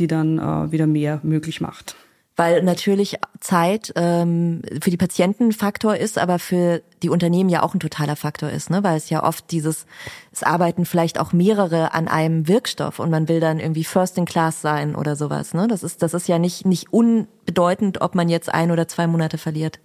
die 0.00 0.08
dann 0.08 0.38
äh, 0.38 0.72
wieder 0.72 0.88
mehr 0.88 1.20
möglich 1.22 1.60
macht. 1.60 1.94
Weil 2.34 2.64
natürlich 2.64 3.18
Zeit 3.38 3.92
ähm, 3.94 4.62
für 4.82 4.90
die 4.90 4.96
Patienten 4.96 5.48
ein 5.48 5.52
Faktor 5.52 5.96
ist, 5.96 6.18
aber 6.18 6.40
für 6.40 6.82
die 7.04 7.10
Unternehmen 7.10 7.48
ja 7.48 7.62
auch 7.62 7.74
ein 7.74 7.80
totaler 7.80 8.16
Faktor 8.16 8.50
ist, 8.50 8.68
ne? 8.68 8.82
Weil 8.82 8.96
es 8.96 9.10
ja 9.10 9.22
oft 9.22 9.48
dieses, 9.52 9.86
es 10.32 10.42
arbeiten 10.42 10.86
vielleicht 10.86 11.20
auch 11.20 11.32
mehrere 11.32 11.94
an 11.94 12.08
einem 12.08 12.48
Wirkstoff 12.48 12.98
und 12.98 13.10
man 13.10 13.28
will 13.28 13.38
dann 13.38 13.60
irgendwie 13.60 13.84
First 13.84 14.18
in 14.18 14.24
Class 14.24 14.60
sein 14.60 14.96
oder 14.96 15.14
sowas, 15.14 15.54
ne? 15.54 15.68
Das 15.68 15.84
ist, 15.84 16.02
das 16.02 16.14
ist 16.14 16.26
ja 16.26 16.40
nicht, 16.40 16.66
nicht 16.66 16.92
unbedeutend, 16.92 18.00
ob 18.00 18.16
man 18.16 18.28
jetzt 18.28 18.52
ein 18.52 18.72
oder 18.72 18.88
zwei 18.88 19.06
Monate 19.06 19.38
verliert. 19.38 19.78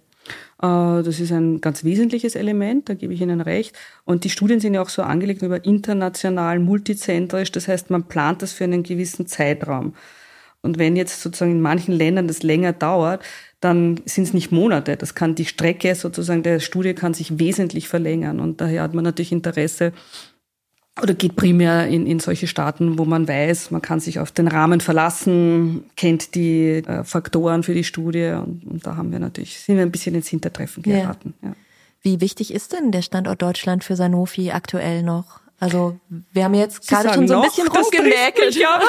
Äh, 0.62 1.02
das 1.02 1.20
ist 1.20 1.32
ein 1.32 1.60
ganz 1.60 1.84
wesentliches 1.84 2.34
Element, 2.34 2.88
da 2.88 2.94
gebe 2.94 3.14
ich 3.14 3.20
Ihnen 3.20 3.40
recht. 3.40 3.76
Und 4.04 4.24
die 4.24 4.30
Studien 4.30 4.60
sind 4.60 4.74
ja 4.74 4.82
auch 4.82 4.88
so 4.88 5.02
angelegt 5.02 5.42
über 5.42 5.64
international, 5.64 6.58
multizentrisch. 6.58 7.52
Das 7.52 7.68
heißt, 7.68 7.90
man 7.90 8.04
plant 8.04 8.42
das 8.42 8.52
für 8.52 8.64
einen 8.64 8.82
gewissen 8.82 9.26
Zeitraum. 9.26 9.94
Und 10.60 10.78
wenn 10.78 10.96
jetzt 10.96 11.22
sozusagen 11.22 11.52
in 11.52 11.60
manchen 11.60 11.94
Ländern 11.94 12.26
das 12.26 12.42
länger 12.42 12.72
dauert, 12.72 13.22
dann 13.60 14.00
sind 14.04 14.24
es 14.24 14.34
nicht 14.34 14.52
Monate. 14.52 14.96
Das 14.96 15.14
kann 15.14 15.34
die 15.34 15.44
Strecke 15.44 15.94
sozusagen 15.94 16.42
der 16.42 16.60
Studie 16.60 16.94
kann 16.94 17.14
sich 17.14 17.38
wesentlich 17.38 17.88
verlängern. 17.88 18.40
Und 18.40 18.60
daher 18.60 18.82
hat 18.82 18.94
man 18.94 19.04
natürlich 19.04 19.32
Interesse, 19.32 19.92
oder 21.02 21.14
geht 21.14 21.36
primär 21.36 21.86
in, 21.86 22.06
in 22.06 22.20
solche 22.20 22.46
Staaten, 22.46 22.98
wo 22.98 23.04
man 23.04 23.28
weiß, 23.28 23.70
man 23.70 23.82
kann 23.82 24.00
sich 24.00 24.18
auf 24.18 24.30
den 24.30 24.48
Rahmen 24.48 24.80
verlassen, 24.80 25.84
kennt 25.96 26.34
die 26.34 26.82
äh, 26.86 27.04
Faktoren 27.04 27.62
für 27.62 27.74
die 27.74 27.84
Studie 27.84 28.30
und, 28.30 28.64
und, 28.64 28.86
da 28.86 28.96
haben 28.96 29.12
wir 29.12 29.18
natürlich, 29.18 29.60
sind 29.60 29.76
wir 29.76 29.82
ein 29.82 29.92
bisschen 29.92 30.14
ins 30.14 30.28
Hintertreffen 30.28 30.82
geraten. 30.82 31.34
Ja. 31.42 31.48
Ja. 31.48 31.54
Wie 32.02 32.20
wichtig 32.20 32.54
ist 32.54 32.72
denn 32.72 32.92
der 32.92 33.02
Standort 33.02 33.42
Deutschland 33.42 33.84
für 33.84 33.96
Sanofi 33.96 34.50
aktuell 34.50 35.02
noch? 35.02 35.40
Also 35.60 35.98
wir 36.32 36.44
haben 36.44 36.54
jetzt 36.54 36.84
Sie 36.84 36.94
gerade 36.94 37.12
schon 37.14 37.26
so 37.26 37.36
ein 37.36 37.42
bisschen 37.42 37.68
rumgemäkelt. 37.76 38.54
Ja. 38.54 38.80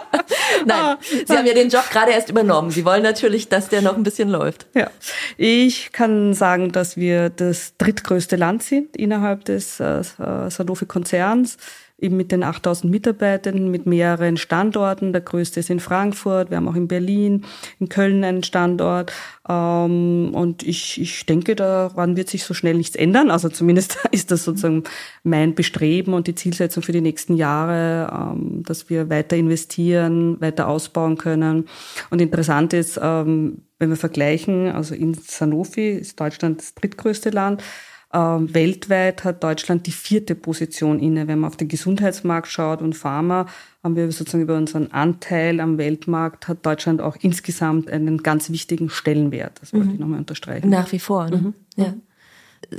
Nein, 0.64 0.78
ah, 0.78 0.98
Sie 1.00 1.36
haben 1.36 1.46
ja 1.46 1.54
den 1.54 1.68
Job 1.68 1.84
gerade 1.90 2.12
erst 2.12 2.30
übernommen. 2.30 2.70
Sie 2.70 2.84
wollen 2.84 3.02
natürlich, 3.02 3.48
dass 3.48 3.68
der 3.68 3.82
noch 3.82 3.96
ein 3.96 4.02
bisschen 4.02 4.30
läuft. 4.30 4.66
Ja, 4.74 4.90
ich 5.36 5.92
kann 5.92 6.32
sagen, 6.32 6.72
dass 6.72 6.96
wir 6.96 7.28
das 7.28 7.74
drittgrößte 7.76 8.36
Land 8.36 8.62
sind 8.62 8.96
innerhalb 8.96 9.44
des 9.44 9.80
äh, 9.80 10.02
Sanofi-Konzerns 10.48 11.58
eben 12.00 12.16
mit 12.16 12.30
den 12.30 12.44
8000 12.44 12.90
Mitarbeitern, 12.90 13.70
mit 13.70 13.86
mehreren 13.86 14.36
Standorten. 14.36 15.12
Der 15.12 15.20
größte 15.20 15.60
ist 15.60 15.68
in 15.68 15.80
Frankfurt, 15.80 16.50
wir 16.50 16.56
haben 16.56 16.68
auch 16.68 16.76
in 16.76 16.86
Berlin, 16.86 17.44
in 17.80 17.88
Köln 17.88 18.22
einen 18.22 18.44
Standort. 18.44 19.12
Ähm, 19.48 20.30
und 20.32 20.62
ich, 20.62 21.00
ich 21.00 21.26
denke, 21.26 21.56
daran 21.56 22.16
wird 22.16 22.28
sich 22.28 22.44
so 22.44 22.54
schnell 22.54 22.74
nichts 22.74 22.94
ändern. 22.94 23.30
Also 23.30 23.48
zumindest 23.48 23.98
ist 24.12 24.30
das 24.30 24.44
sozusagen 24.44 24.84
mein 25.24 25.56
Bestreben 25.56 26.14
und 26.14 26.28
die 26.28 26.36
Zielsetzung 26.36 26.84
für 26.84 26.92
die 26.92 27.00
nächsten 27.00 27.34
Jahre, 27.34 28.10
ähm, 28.12 28.62
dass 28.62 28.88
wir 28.88 29.10
weiter 29.10 29.36
investieren, 29.36 30.40
weiter 30.40 30.68
ausbauen 30.68 31.18
können. 31.18 31.66
Und 32.10 32.20
interessant 32.20 32.72
ist, 32.74 33.00
ähm, 33.02 33.62
wenn 33.80 33.90
wir 33.90 33.96
vergleichen, 33.96 34.70
also 34.70 34.94
in 34.94 35.14
Sanofi 35.14 35.90
ist 35.90 36.20
Deutschland 36.20 36.60
das 36.60 36.74
drittgrößte 36.74 37.30
Land, 37.30 37.62
weltweit 38.10 39.24
hat 39.24 39.44
Deutschland 39.44 39.86
die 39.86 39.92
vierte 39.92 40.34
Position 40.34 40.98
inne. 40.98 41.28
Wenn 41.28 41.40
man 41.40 41.48
auf 41.48 41.56
den 41.56 41.68
Gesundheitsmarkt 41.68 42.48
schaut 42.48 42.80
und 42.80 42.94
Pharma, 42.94 43.46
haben 43.82 43.96
wir 43.96 44.10
sozusagen 44.10 44.42
über 44.42 44.56
unseren 44.56 44.92
Anteil 44.92 45.60
am 45.60 45.76
Weltmarkt, 45.76 46.48
hat 46.48 46.64
Deutschland 46.64 47.00
auch 47.02 47.16
insgesamt 47.20 47.90
einen 47.90 48.22
ganz 48.22 48.50
wichtigen 48.50 48.88
Stellenwert. 48.88 49.60
Das 49.60 49.72
wollte 49.72 49.88
mhm. 49.88 49.94
ich 49.94 50.00
nochmal 50.00 50.18
unterstreichen. 50.20 50.70
Nach 50.70 50.90
wie 50.90 50.98
vor. 50.98 51.28
Ne? 51.28 51.36
Mhm. 51.36 51.54
Ja. 51.76 51.94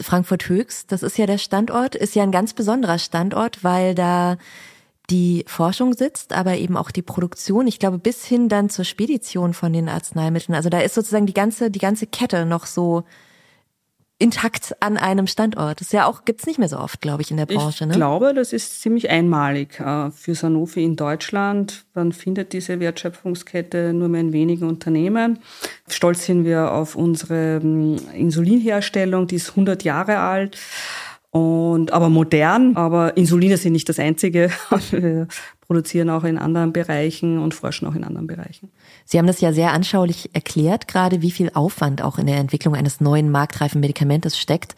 Frankfurt 0.01 0.49
Höchst, 0.49 0.91
das 0.91 1.03
ist 1.03 1.17
ja 1.17 1.25
der 1.25 1.37
Standort, 1.37 1.95
ist 1.95 2.15
ja 2.15 2.23
ein 2.23 2.31
ganz 2.31 2.53
besonderer 2.53 2.99
Standort, 2.99 3.63
weil 3.63 3.95
da 3.95 4.37
die 5.09 5.45
Forschung 5.47 5.93
sitzt, 5.93 6.33
aber 6.33 6.57
eben 6.57 6.75
auch 6.75 6.91
die 6.91 7.01
Produktion. 7.01 7.65
Ich 7.67 7.79
glaube, 7.79 7.97
bis 7.97 8.25
hin 8.25 8.49
dann 8.49 8.69
zur 8.69 8.85
Spedition 8.85 9.53
von 9.53 9.73
den 9.73 9.89
Arzneimitteln. 9.89 10.55
Also 10.55 10.69
da 10.69 10.79
ist 10.79 10.95
sozusagen 10.95 11.25
die 11.25 11.33
ganze, 11.33 11.71
die 11.71 11.79
ganze 11.79 12.07
Kette 12.07 12.45
noch 12.45 12.65
so 12.65 13.03
intakt 14.19 14.75
an 14.81 14.97
einem 14.97 15.27
Standort. 15.27 15.79
Das 15.79 15.87
ist 15.87 15.93
ja 15.93 16.05
auch, 16.05 16.25
gibt's 16.25 16.45
nicht 16.45 16.59
mehr 16.59 16.67
so 16.67 16.77
oft, 16.77 17.01
glaube 17.01 17.21
ich, 17.21 17.31
in 17.31 17.37
der 17.37 17.45
Branche. 17.45 17.85
Ich 17.85 17.89
ne? 17.89 17.95
glaube, 17.95 18.33
das 18.33 18.51
ist 18.51 18.81
ziemlich 18.81 19.09
einmalig 19.09 19.79
äh, 19.79 20.11
für 20.11 20.35
Sanofi 20.35 20.83
in 20.83 20.97
Deutschland. 20.97 21.85
Man 21.93 22.11
findet 22.11 22.51
diese 22.51 22.81
Wertschöpfungskette 22.81 23.93
nur 23.93 24.09
mehr 24.09 24.21
in 24.21 24.33
wenigen 24.33 24.67
Unternehmen. 24.67 25.39
Stolz 25.87 26.25
sind 26.25 26.43
wir 26.43 26.73
auf 26.73 26.95
unsere 26.95 27.61
ähm, 27.63 27.95
Insulinherstellung, 28.13 29.25
die 29.25 29.35
ist 29.35 29.51
100 29.51 29.83
Jahre 29.83 30.19
alt. 30.19 30.57
Und, 31.31 31.93
aber 31.93 32.09
modern, 32.09 32.75
aber 32.75 33.15
Insuline 33.15 33.55
sind 33.57 33.73
nicht 33.73 33.87
das 33.87 33.99
einzige. 33.99 34.51
Wir 34.91 35.27
produzieren 35.69 36.09
auch 36.09 36.23
in 36.23 36.39
anderen 36.39 36.73
Bereichen 36.73 37.37
und 37.37 37.53
forschen 37.53 37.87
auch 37.87 37.93
in 37.93 38.03
anderen 38.03 38.25
Bereichen. 38.25 38.71
Sie 39.05 39.19
haben 39.19 39.27
das 39.27 39.39
ja 39.39 39.53
sehr 39.53 39.71
anschaulich 39.71 40.31
erklärt, 40.33 40.87
gerade 40.87 41.21
wie 41.21 41.29
viel 41.29 41.51
Aufwand 41.53 42.01
auch 42.01 42.17
in 42.17 42.25
der 42.25 42.37
Entwicklung 42.37 42.75
eines 42.75 43.01
neuen 43.01 43.29
marktreifen 43.29 43.79
Medikamentes 43.79 44.35
steckt. 44.35 44.75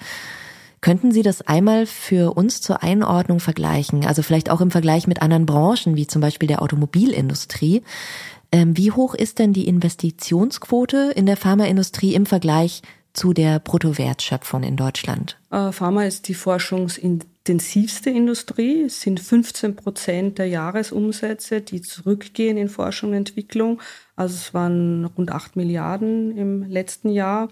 Könnten 0.81 1.13
Sie 1.13 1.21
das 1.21 1.43
einmal 1.43 1.85
für 1.85 2.35
uns 2.35 2.59
zur 2.59 2.83
Einordnung 2.83 3.39
vergleichen? 3.39 4.05
Also 4.05 4.21
vielleicht 4.21 4.49
auch 4.49 4.59
im 4.59 4.69
Vergleich 4.69 5.07
mit 5.07 5.21
anderen 5.21 5.45
Branchen, 5.45 5.95
wie 5.95 6.07
zum 6.07 6.21
Beispiel 6.21 6.47
der 6.47 6.61
Automobilindustrie. 6.61 7.83
Ähm, 8.51 8.75
wie 8.75 8.91
hoch 8.91 9.15
ist 9.15 9.39
denn 9.39 9.53
die 9.53 9.69
Investitionsquote 9.69 11.13
in 11.15 11.25
der 11.25 11.37
Pharmaindustrie 11.37 12.15
im 12.15 12.25
Vergleich 12.25 12.81
zu 13.13 13.31
der 13.31 13.59
Bruttowertschöpfung 13.59 14.63
in 14.63 14.75
Deutschland? 14.75 15.37
Äh, 15.51 15.71
Pharma 15.71 16.03
ist 16.03 16.27
die 16.27 16.33
forschungsintensivste 17.51 18.09
Industrie. 18.09 18.83
Es 18.83 19.01
sind 19.01 19.19
15 19.19 19.75
Prozent 19.75 20.37
der 20.37 20.47
Jahresumsätze, 20.47 21.61
die 21.61 21.81
zurückgehen 21.81 22.57
in 22.57 22.69
Forschung 22.69 23.09
und 23.09 23.15
Entwicklung. 23.15 23.81
Also 24.15 24.35
es 24.35 24.53
waren 24.53 25.05
rund 25.05 25.31
8 25.31 25.55
Milliarden 25.55 26.37
im 26.37 26.63
letzten 26.63 27.09
Jahr. 27.09 27.49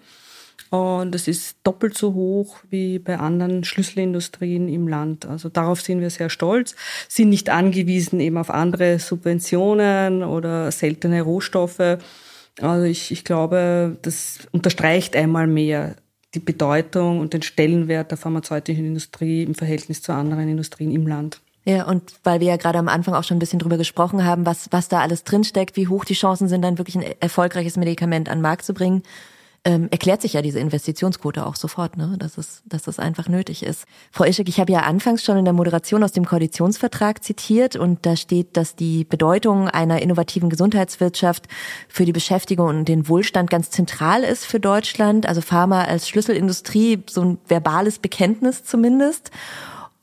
Und 0.70 1.15
das 1.15 1.27
ist 1.27 1.58
doppelt 1.63 1.98
so 1.98 2.13
hoch 2.13 2.58
wie 2.70 3.00
bei 3.00 3.18
anderen 3.18 3.63
Schlüsselindustrien 3.63 4.70
im 4.70 4.88
Land. 4.88 5.25
Also 5.25 5.50
darauf 5.50 5.82
sind 5.82 6.00
wir 6.00 6.12
sehr 6.12 6.29
stolz, 6.29 6.75
sind 7.08 7.29
nicht 7.29 7.50
angewiesen 7.50 8.20
eben 8.20 8.38
auf 8.38 8.51
andere 8.51 9.00
Subventionen 9.00 10.24
oder 10.24 10.72
seltene 10.72 11.24
Rohstoffe. 11.24 11.98
Also 12.62 12.84
ich, 12.84 13.12
ich 13.12 13.24
glaube, 13.24 13.98
das 14.03 14.39
unterstreicht 14.51 15.15
einmal 15.15 15.48
mehr 15.48 15.96
die 16.36 16.39
Bedeutung 16.39 17.19
und 17.19 17.33
den 17.33 17.41
Stellenwert 17.41 18.12
der 18.12 18.17
pharmazeutischen 18.17 18.86
Industrie 18.86 19.43
im 19.43 19.55
Verhältnis 19.55 20.01
zu 20.01 20.13
anderen 20.13 20.48
Industrien 20.48 20.91
im 20.91 21.07
Land. 21.07 21.41
Ja, 21.65 21.86
und 21.86 22.13
weil 22.24 22.39
wir 22.39 22.48
ja 22.48 22.57
gerade 22.57 22.79
am 22.79 22.88
Anfang 22.88 23.13
auch 23.13 23.24
schon 23.24 23.38
ein 23.38 23.39
bisschen 23.39 23.59
drüber 23.59 23.77
gesprochen 23.77 24.24
haben, 24.24 24.45
was, 24.45 24.69
was 24.71 24.88
da 24.88 25.01
alles 25.01 25.24
drinsteckt, 25.24 25.75
wie 25.75 25.88
hoch 25.88 26.05
die 26.05 26.13
Chancen 26.13 26.48
sind, 26.48 26.62
dann 26.62 26.77
wirklich 26.77 26.95
ein 26.95 27.05
erfolgreiches 27.19 27.77
Medikament 27.77 28.29
an 28.29 28.38
den 28.38 28.41
Markt 28.41 28.63
zu 28.63 28.74
bringen, 28.74 29.03
ähm, 29.66 29.88
erklärt 29.92 30.22
sich 30.22 30.34
ja 30.34 30.42
diese 30.42 30.60
Investitionsquote 30.60 31.46
auch 31.46 31.56
sofort, 31.56 31.98
ne? 31.98 32.16
dass, 32.18 32.38
es, 32.38 32.62
dass 32.66 32.84
das 32.84 33.00
einfach 33.00 33.28
nötig 33.28 33.63
ist. 33.63 33.86
Frau 34.12 34.24
Ischek, 34.24 34.48
ich 34.48 34.60
habe 34.60 34.72
ja 34.72 34.82
anfangs 34.82 35.24
schon 35.24 35.38
in 35.38 35.46
der 35.46 35.54
Moderation 35.54 36.04
aus 36.04 36.12
dem 36.12 36.25
Koalitionsvertrag 36.25 37.24
zitiert 37.24 37.75
und 37.75 38.06
da 38.06 38.16
steht, 38.16 38.56
dass 38.56 38.75
die 38.75 39.04
Bedeutung 39.04 39.68
einer 39.68 40.01
innovativen 40.01 40.50
Gesundheitswirtschaft 40.50 41.48
für 41.88 42.06
die 42.06 42.13
Beschäftigung 42.13 42.68
und 42.68 42.86
den 42.88 43.08
Wohlstand 43.08 43.50
ganz 43.50 43.70
zentral 43.70 44.24
ist 44.24 44.46
für 44.46 44.60
Deutschland. 44.60 45.25
Also 45.25 45.42
Pharma 45.42 45.84
als 45.84 46.08
Schlüsselindustrie, 46.08 47.04
so 47.10 47.22
ein 47.22 47.38
verbales 47.48 48.00
Bekenntnis 48.00 48.63
zumindest. 48.63 49.32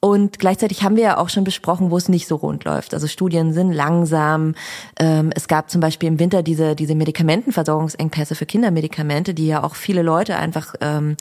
Und 0.01 0.39
gleichzeitig 0.39 0.83
haben 0.83 0.97
wir 0.97 1.03
ja 1.03 1.19
auch 1.19 1.31
schon 1.31 1.45
besprochen, 1.45 1.91
wo 1.91 1.97
es 1.97 2.09
nicht 2.09 2.29
so 2.29 2.37
rund 2.37 2.65
läuft. 2.65 2.93
Also 2.93 3.07
Studien 3.07 3.53
sind 3.53 3.73
langsam. 3.73 4.55
Ähm, 4.99 5.31
es 5.35 5.49
gab 5.49 5.71
zum 5.71 5.81
Beispiel 5.81 6.09
im 6.09 6.19
Winter 6.19 6.43
diese, 6.43 6.77
diese 6.77 6.95
Medikamentenversorgungsengpässe 6.95 8.35
für 8.35 8.47
Kindermedikamente, 8.47 9.33
die 9.33 9.47
ja 9.47 9.65
auch 9.65 9.75
viele 9.75 10.03
Leute 10.03 10.37
einfach 10.37 10.75
ähm, 10.81 11.17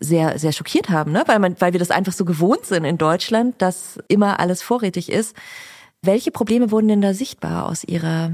sehr, 0.00 0.38
sehr 0.38 0.52
schockiert 0.52 0.90
haben, 0.90 1.12
ne? 1.12 1.22
weil, 1.26 1.38
man, 1.38 1.56
weil 1.60 1.72
wir 1.72 1.80
das 1.80 1.90
einfach 1.90 2.12
so 2.12 2.24
gewohnt 2.24 2.66
sind 2.66 2.84
in 2.84 2.98
Deutschland, 2.98 3.54
dass 3.62 3.98
immer 4.08 4.40
alles 4.40 4.60
vorrätig 4.60 5.10
ist. 5.10 5.36
Welche 6.02 6.30
Probleme 6.30 6.70
wurden 6.70 6.88
denn 6.88 7.00
da 7.00 7.14
sichtbar 7.14 7.68
aus 7.68 7.84
Ihrer 7.84 8.32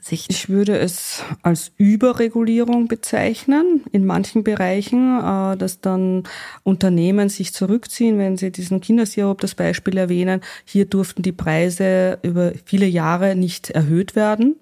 Sicht? 0.00 0.30
Ich 0.30 0.48
würde 0.48 0.78
es 0.78 1.22
als 1.42 1.72
Überregulierung 1.76 2.88
bezeichnen 2.88 3.84
in 3.92 4.06
manchen 4.06 4.44
Bereichen, 4.44 5.18
äh, 5.18 5.56
dass 5.56 5.80
dann 5.80 6.24
Unternehmen 6.62 7.28
sich 7.28 7.52
zurückziehen, 7.52 8.18
wenn 8.18 8.36
Sie 8.36 8.50
diesen 8.50 8.80
Kindersirup 8.80 9.40
das 9.40 9.54
Beispiel 9.54 9.96
erwähnen. 9.96 10.40
Hier 10.64 10.86
durften 10.86 11.22
die 11.22 11.32
Preise 11.32 12.18
über 12.22 12.52
viele 12.64 12.86
Jahre 12.86 13.36
nicht 13.36 13.70
erhöht 13.70 14.16
werden. 14.16 14.56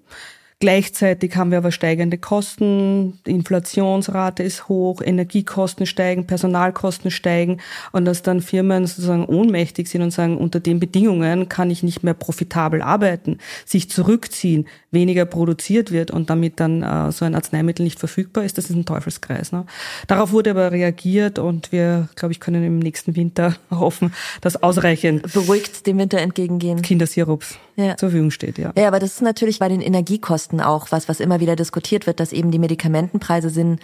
Gleichzeitig 0.61 1.37
haben 1.37 1.51
wir 1.51 1.59
aber 1.59 1.71
steigende 1.71 2.17
Kosten, 2.17 3.17
die 3.25 3.31
Inflationsrate 3.31 4.43
ist 4.43 4.67
hoch, 4.67 5.01
Energiekosten 5.01 5.85
steigen, 5.85 6.27
Personalkosten 6.27 7.11
steigen 7.11 7.61
und 7.93 8.03
dass 8.03 8.23
dann 8.23 8.41
Firmen 8.41 8.85
sozusagen 8.85 9.23
ohnmächtig 9.23 9.87
sind 9.87 10.01
und 10.01 10.11
sagen, 10.11 10.37
unter 10.37 10.59
den 10.59 10.81
Bedingungen 10.81 11.47
kann 11.47 11.71
ich 11.71 11.81
nicht 11.81 12.03
mehr 12.03 12.13
profitabel 12.13 12.81
arbeiten, 12.81 13.37
sich 13.65 13.89
zurückziehen, 13.89 14.67
weniger 14.91 15.23
produziert 15.23 15.93
wird 15.93 16.11
und 16.11 16.29
damit 16.29 16.59
dann 16.59 16.83
äh, 16.83 17.13
so 17.13 17.23
ein 17.23 17.35
Arzneimittel 17.35 17.85
nicht 17.85 17.99
verfügbar 17.99 18.43
ist, 18.43 18.57
das 18.57 18.69
ist 18.69 18.75
ein 18.75 18.85
Teufelskreis. 18.85 19.53
Ne? 19.53 19.65
Darauf 20.07 20.33
wurde 20.33 20.49
aber 20.49 20.73
reagiert 20.73 21.39
und 21.39 21.71
wir, 21.71 22.09
glaube 22.15 22.33
ich, 22.33 22.41
können 22.41 22.65
im 22.65 22.79
nächsten 22.79 23.15
Winter 23.15 23.55
hoffen, 23.71 24.13
dass 24.41 24.61
ausreichend 24.61 25.31
beruhigt 25.31 25.87
dem 25.87 25.99
Winter 25.99 26.17
entgegengehen 26.17 26.81
Kindersirups 26.81 27.57
ja. 27.77 27.95
zur 27.95 28.09
Verfügung 28.09 28.31
steht. 28.31 28.57
Ja. 28.57 28.73
ja, 28.75 28.87
aber 28.89 28.99
das 28.99 29.13
ist 29.13 29.21
natürlich 29.21 29.59
bei 29.59 29.69
den 29.69 29.81
Energiekosten 29.81 30.48
auch 30.61 30.91
was, 30.91 31.07
was 31.07 31.19
immer 31.19 31.39
wieder 31.39 31.55
diskutiert 31.55 32.07
wird, 32.07 32.19
dass 32.19 32.33
eben 32.33 32.51
die 32.51 32.59
Medikamentenpreise 32.59 33.49
sind 33.49 33.79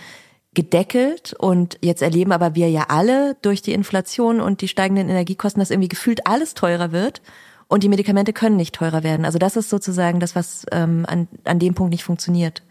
gedeckelt 0.55 1.35
und 1.37 1.77
jetzt 1.81 2.01
erleben 2.01 2.31
aber 2.31 2.55
wir 2.55 2.69
ja 2.69 2.85
alle 2.87 3.35
durch 3.41 3.61
die 3.61 3.73
Inflation 3.73 4.39
und 4.39 4.61
die 4.61 4.67
steigenden 4.67 5.09
Energiekosten, 5.09 5.59
dass 5.59 5.69
irgendwie 5.69 5.89
gefühlt 5.89 6.25
alles 6.25 6.53
teurer 6.53 6.91
wird 6.91 7.21
und 7.67 7.83
die 7.83 7.89
Medikamente 7.89 8.33
können 8.33 8.55
nicht 8.55 8.73
teurer 8.73 9.03
werden. 9.03 9.25
Also 9.25 9.37
das 9.37 9.55
ist 9.55 9.69
sozusagen 9.69 10.19
das, 10.19 10.35
was 10.35 10.65
ähm, 10.71 11.05
an, 11.07 11.27
an 11.43 11.59
dem 11.59 11.73
Punkt 11.75 11.91
nicht 11.91 12.03
funktioniert. 12.03 12.63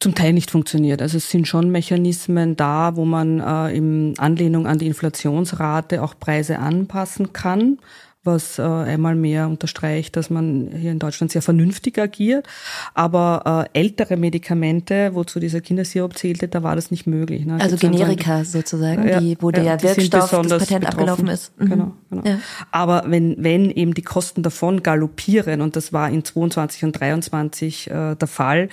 Zum 0.00 0.14
Teil 0.14 0.32
nicht 0.32 0.50
funktioniert. 0.50 1.00
Also 1.00 1.16
es 1.16 1.30
sind 1.30 1.46
schon 1.46 1.70
Mechanismen 1.70 2.56
da, 2.56 2.96
wo 2.96 3.04
man 3.04 3.40
äh, 3.40 3.76
in 3.76 4.14
Anlehnung 4.18 4.66
an 4.66 4.78
die 4.78 4.86
Inflationsrate 4.86 6.02
auch 6.02 6.14
Preise 6.18 6.58
anpassen 6.58 7.32
kann 7.32 7.78
was 8.24 8.58
äh, 8.58 8.62
einmal 8.62 9.16
mehr 9.16 9.48
unterstreicht, 9.48 10.16
dass 10.16 10.30
man 10.30 10.70
hier 10.72 10.92
in 10.92 10.98
Deutschland 11.00 11.32
sehr 11.32 11.42
vernünftig 11.42 11.98
agiert. 11.98 12.46
Aber 12.94 13.68
äh, 13.74 13.78
ältere 13.78 14.16
Medikamente, 14.16 15.14
wozu 15.14 15.40
dieser 15.40 15.60
Kindersirup 15.60 16.16
zählte, 16.16 16.46
da 16.46 16.62
war 16.62 16.76
das 16.76 16.90
nicht 16.92 17.06
möglich. 17.06 17.44
Ne? 17.44 17.58
Also 17.60 17.76
Generika 17.76 18.44
so, 18.44 18.58
sozusagen, 18.58 19.08
ja, 19.08 19.20
die, 19.20 19.36
wo 19.40 19.50
ja, 19.50 19.76
der 19.76 19.82
Wirkstoff, 19.82 20.30
das 20.30 20.30
Patent 20.30 20.50
betroffen. 20.50 20.86
abgelaufen 20.86 21.28
ist. 21.28 21.52
Mhm. 21.58 21.68
Genau, 21.68 21.92
genau. 22.10 22.22
Ja. 22.24 22.38
Aber 22.70 23.04
wenn, 23.06 23.42
wenn 23.42 23.70
eben 23.70 23.94
die 23.94 24.02
Kosten 24.02 24.44
davon 24.44 24.82
galoppieren, 24.82 25.60
und 25.60 25.74
das 25.74 25.92
war 25.92 26.08
in 26.08 26.24
22 26.24 26.84
und 26.84 26.92
23 26.92 27.90
äh, 27.90 28.14
der 28.14 28.28
Fall, 28.28 28.68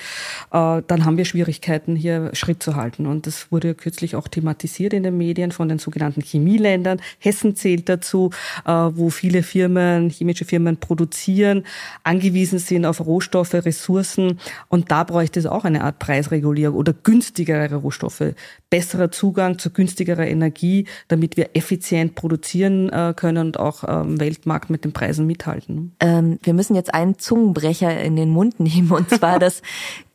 äh, 0.52 0.82
dann 0.86 1.06
haben 1.06 1.18
wir 1.18 1.26
Schwierigkeiten, 1.26 1.96
hier 1.96 2.30
Schritt 2.34 2.62
zu 2.62 2.76
halten. 2.76 3.08
Und 3.08 3.26
das 3.26 3.52
wurde 3.52 3.74
kürzlich 3.74 4.16
auch 4.16 4.28
thematisiert 4.28 4.94
in 4.94 5.02
den 5.02 5.18
Medien 5.18 5.52
von 5.52 5.70
den 5.70 5.80
sogenannten 5.80 6.22
Chemieländern. 6.22 7.02
Hessen 7.18 7.56
zählt 7.56 7.90
dazu, 7.90 8.30
äh, 8.66 8.72
wo 8.72 9.10
viele 9.10 9.39
viele 9.44 9.60
Firmen, 9.60 10.10
chemische 10.10 10.46
Firmen 10.46 10.78
produzieren, 10.78 11.66
angewiesen 12.04 12.60
sind 12.60 12.86
auf 12.86 13.06
Rohstoffe, 13.06 13.54
Ressourcen. 13.54 14.40
Und 14.70 14.90
da 14.92 15.04
bräuchte 15.04 15.38
es 15.40 15.46
auch 15.46 15.66
eine 15.66 15.84
Art 15.84 16.00
Preisregulierung 16.00 16.78
oder 16.78 16.94
günstigere 16.94 17.76
Rohstoffe, 17.76 18.24
besserer 18.70 19.12
Zugang 19.12 19.60
zu 19.60 19.72
günstigerer 19.72 20.26
Energie, 20.28 20.86
damit 21.08 21.36
wir 21.38 21.52
effizient 21.54 22.16
produzieren 22.16 22.90
äh, 22.90 23.14
können 23.16 23.48
und 23.48 23.60
auch 23.60 23.84
am 23.84 24.20
Weltmarkt 24.20 24.70
mit 24.70 24.84
den 24.86 24.94
Preisen 24.94 25.26
mithalten. 25.28 25.96
Ähm, 26.00 26.40
wir 26.44 26.54
müssen 26.54 26.76
jetzt 26.76 26.94
einen 26.94 27.18
Zungenbrecher 27.18 28.00
in 28.02 28.16
den 28.16 28.30
Mund 28.30 28.60
nehmen, 28.60 28.92
und 28.92 29.10
zwar 29.10 29.40
das 29.40 29.64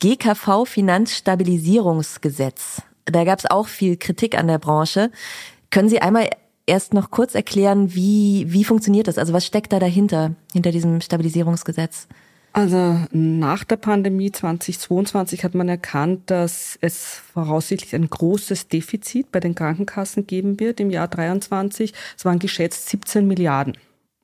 GKV 0.01 0.65
Finanzstabilisierungsgesetz. 0.65 2.81
Da 3.05 3.25
gab 3.25 3.39
es 3.39 3.51
auch 3.51 3.69
viel 3.69 3.99
Kritik 3.99 4.39
an 4.39 4.49
der 4.49 4.59
Branche. 4.59 5.11
Können 5.71 5.91
Sie 5.91 6.01
einmal 6.01 6.31
erst 6.67 6.95
noch 6.95 7.11
kurz 7.11 7.35
erklären, 7.35 7.95
wie, 7.95 8.47
wie 8.49 8.65
funktioniert 8.65 9.09
das? 9.09 9.19
Also 9.19 9.33
was 9.33 9.47
steckt 9.47 9.73
da 9.73 9.79
dahinter, 9.79 10.35
hinter 10.53 10.71
diesem 10.71 11.01
Stabilisierungsgesetz? 11.01 12.09
Also 12.53 13.01
nach 13.11 13.65
der 13.65 13.77
Pandemie 13.77 14.31
2022 14.31 15.43
hat 15.43 15.57
man 15.57 15.69
erkannt, 15.69 16.31
dass 16.31 16.79
es 16.81 17.21
voraussichtlich 17.33 17.97
ein 17.97 18.09
großes 18.09 18.69
Defizit 18.69 19.33
bei 19.33 19.41
den 19.41 19.57
Krankenkassen 19.57 20.29
geben 20.29 20.61
wird 20.61 20.79
im 20.79 20.91
Jahr 20.91 21.09
23. 21.09 21.93
Es 22.17 22.25
waren 22.25 22.39
geschätzt 22.39 22.89
17 22.91 23.27
Milliarden. 23.27 23.77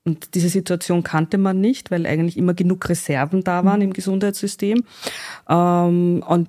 Und 0.04 0.34
diese 0.34 0.48
Situation 0.48 1.02
kannte 1.02 1.38
man 1.38 1.60
nicht, 1.60 1.90
weil 1.90 2.06
eigentlich 2.06 2.36
immer 2.36 2.54
genug 2.54 2.88
Reserven 2.88 3.42
da 3.42 3.64
waren 3.64 3.82
im 3.82 3.92
Gesundheitssystem. 3.92 4.84
Ähm, 5.48 6.24
und 6.26 6.48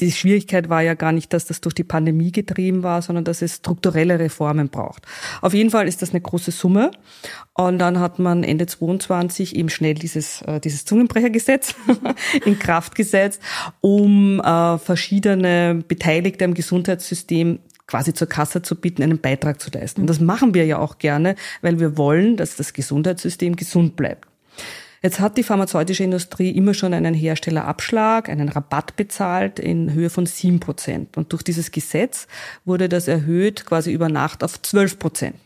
die 0.00 0.12
Schwierigkeit 0.12 0.68
war 0.68 0.82
ja 0.82 0.94
gar 0.94 1.12
nicht, 1.12 1.32
dass 1.32 1.46
das 1.46 1.60
durch 1.60 1.74
die 1.74 1.84
Pandemie 1.84 2.32
getrieben 2.32 2.82
war, 2.82 3.02
sondern 3.02 3.24
dass 3.24 3.42
es 3.42 3.56
strukturelle 3.56 4.18
Reformen 4.18 4.68
braucht. 4.68 5.06
Auf 5.40 5.54
jeden 5.54 5.70
Fall 5.70 5.86
ist 5.86 6.02
das 6.02 6.10
eine 6.10 6.20
große 6.20 6.50
Summe. 6.50 6.90
Und 7.54 7.78
dann 7.78 8.00
hat 8.00 8.18
man 8.18 8.42
Ende 8.42 8.66
22 8.66 9.54
eben 9.56 9.68
schnell 9.68 9.94
dieses, 9.94 10.42
äh, 10.42 10.60
dieses 10.60 10.84
Zungenbrechergesetz 10.84 11.74
in 12.44 12.58
Kraft 12.58 12.94
gesetzt, 12.94 13.42
um 13.80 14.40
äh, 14.40 14.78
verschiedene 14.78 15.82
Beteiligte 15.86 16.44
im 16.44 16.54
Gesundheitssystem 16.54 17.58
quasi 17.86 18.14
zur 18.14 18.28
Kasse 18.28 18.62
zu 18.62 18.76
bitten, 18.76 19.02
einen 19.02 19.20
Beitrag 19.20 19.60
zu 19.60 19.70
leisten. 19.70 20.02
Und 20.02 20.06
das 20.06 20.20
machen 20.20 20.54
wir 20.54 20.64
ja 20.64 20.78
auch 20.78 20.98
gerne, 20.98 21.34
weil 21.60 21.80
wir 21.80 21.98
wollen, 21.98 22.36
dass 22.36 22.56
das 22.56 22.72
Gesundheitssystem 22.72 23.56
gesund 23.56 23.96
bleibt. 23.96 24.28
Jetzt 25.02 25.18
hat 25.18 25.38
die 25.38 25.42
pharmazeutische 25.42 26.04
Industrie 26.04 26.50
immer 26.50 26.74
schon 26.74 26.92
einen 26.92 27.14
Herstellerabschlag, 27.14 28.28
einen 28.28 28.50
Rabatt 28.50 28.96
bezahlt 28.96 29.58
in 29.58 29.94
Höhe 29.94 30.10
von 30.10 30.26
sieben 30.26 30.60
Prozent. 30.60 31.16
Und 31.16 31.32
durch 31.32 31.42
dieses 31.42 31.70
Gesetz 31.70 32.26
wurde 32.66 32.88
das 32.88 33.08
erhöht 33.08 33.64
quasi 33.64 33.92
über 33.92 34.10
Nacht 34.10 34.44
auf 34.44 34.60
zwölf 34.60 34.98
Prozent. 34.98 35.36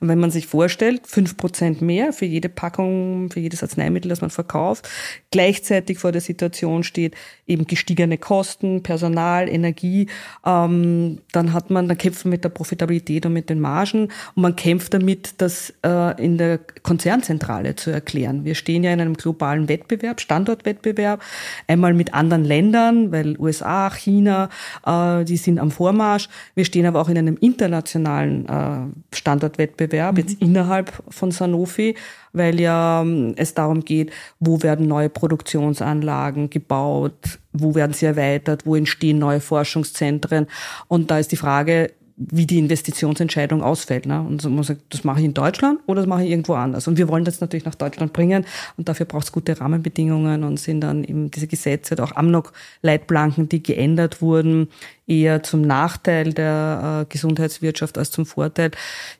Und 0.00 0.08
wenn 0.08 0.18
man 0.18 0.30
sich 0.30 0.46
vorstellt, 0.46 1.06
fünf 1.06 1.36
Prozent 1.36 1.82
mehr 1.82 2.12
für 2.12 2.26
jede 2.26 2.48
Packung, 2.48 3.30
für 3.30 3.40
jedes 3.40 3.62
Arzneimittel, 3.62 4.08
das 4.08 4.20
man 4.20 4.30
verkauft, 4.30 4.88
gleichzeitig 5.30 5.98
vor 5.98 6.12
der 6.12 6.20
Situation 6.20 6.82
steht, 6.82 7.14
eben 7.46 7.66
gestiegene 7.66 8.18
Kosten, 8.18 8.82
Personal, 8.82 9.48
Energie, 9.48 10.08
ähm, 10.44 11.18
dann 11.32 11.52
hat 11.52 11.70
man, 11.70 11.88
dann 11.88 11.98
kämpft 11.98 12.24
man 12.24 12.30
mit 12.30 12.44
der 12.44 12.50
Profitabilität 12.50 13.26
und 13.26 13.32
mit 13.32 13.50
den 13.50 13.60
Margen 13.60 14.08
und 14.34 14.42
man 14.42 14.56
kämpft 14.56 14.94
damit, 14.94 15.34
das 15.38 15.72
äh, 15.84 16.22
in 16.22 16.38
der 16.38 16.58
Konzernzentrale 16.82 17.76
zu 17.76 17.90
erklären. 17.90 18.44
Wir 18.44 18.54
stehen 18.54 18.84
ja 18.84 18.92
in 18.92 19.00
einem 19.00 19.14
globalen 19.14 19.68
Wettbewerb, 19.68 20.20
Standortwettbewerb, 20.20 21.22
einmal 21.66 21.94
mit 21.94 22.14
anderen 22.14 22.44
Ländern, 22.44 23.12
weil 23.12 23.38
USA, 23.38 23.90
China, 23.90 24.48
äh, 24.84 25.24
die 25.24 25.36
sind 25.36 25.58
am 25.58 25.70
Vormarsch. 25.70 26.28
Wir 26.54 26.64
stehen 26.64 26.86
aber 26.86 27.00
auch 27.00 27.08
in 27.08 27.18
einem 27.18 27.36
internationalen 27.40 28.46
äh, 28.46 29.16
Standortwettbewerb, 29.16 29.67
mhm. 29.76 30.18
jetzt 30.18 30.40
innerhalb 30.40 30.92
von 31.08 31.30
Sanofi, 31.30 31.94
weil 32.32 32.60
ja 32.60 33.02
ähm, 33.02 33.34
es 33.36 33.54
darum 33.54 33.84
geht, 33.84 34.12
wo 34.40 34.62
werden 34.62 34.86
neue 34.86 35.08
Produktionsanlagen 35.08 36.50
gebaut, 36.50 37.38
wo 37.52 37.74
werden 37.74 37.92
sie 37.92 38.06
erweitert, 38.06 38.66
wo 38.66 38.76
entstehen 38.76 39.18
neue 39.18 39.40
Forschungszentren. 39.40 40.46
Und 40.88 41.10
da 41.10 41.18
ist 41.18 41.32
die 41.32 41.36
Frage, 41.36 41.92
wie 42.18 42.46
die 42.46 42.58
Investitionsentscheidung 42.58 43.62
ausfällt. 43.62 44.04
Ne? 44.04 44.20
Und 44.20 44.42
so 44.42 44.50
man 44.50 44.64
sagt, 44.64 44.82
das 44.90 45.04
mache 45.04 45.20
ich 45.20 45.24
in 45.24 45.34
Deutschland 45.34 45.78
oder 45.86 46.00
das 46.00 46.08
mache 46.08 46.24
ich 46.24 46.30
irgendwo 46.30 46.54
anders. 46.54 46.88
Und 46.88 46.98
wir 46.98 47.08
wollen 47.08 47.24
das 47.24 47.40
natürlich 47.40 47.64
nach 47.64 47.76
Deutschland 47.76 48.12
bringen 48.12 48.44
und 48.76 48.88
dafür 48.88 49.06
braucht 49.06 49.24
es 49.24 49.32
gute 49.32 49.60
Rahmenbedingungen 49.60 50.42
und 50.42 50.58
sind 50.58 50.80
dann 50.80 51.04
eben 51.04 51.30
diese 51.30 51.46
Gesetze, 51.46 52.02
auch 52.02 52.16
Amnok-Leitplanken, 52.16 53.48
die 53.48 53.62
geändert 53.62 54.20
wurden, 54.20 54.68
eher 55.06 55.44
zum 55.44 55.62
Nachteil 55.62 56.32
der 56.32 57.02
äh, 57.02 57.12
Gesundheitswirtschaft 57.12 57.96
als 57.96 58.10
zum 58.10 58.26
Vorteil, 58.26 58.72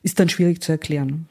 ist 0.03 0.19
dann 0.19 0.27
schwierig 0.27 0.61
zu 0.61 0.73
erklären. 0.73 1.27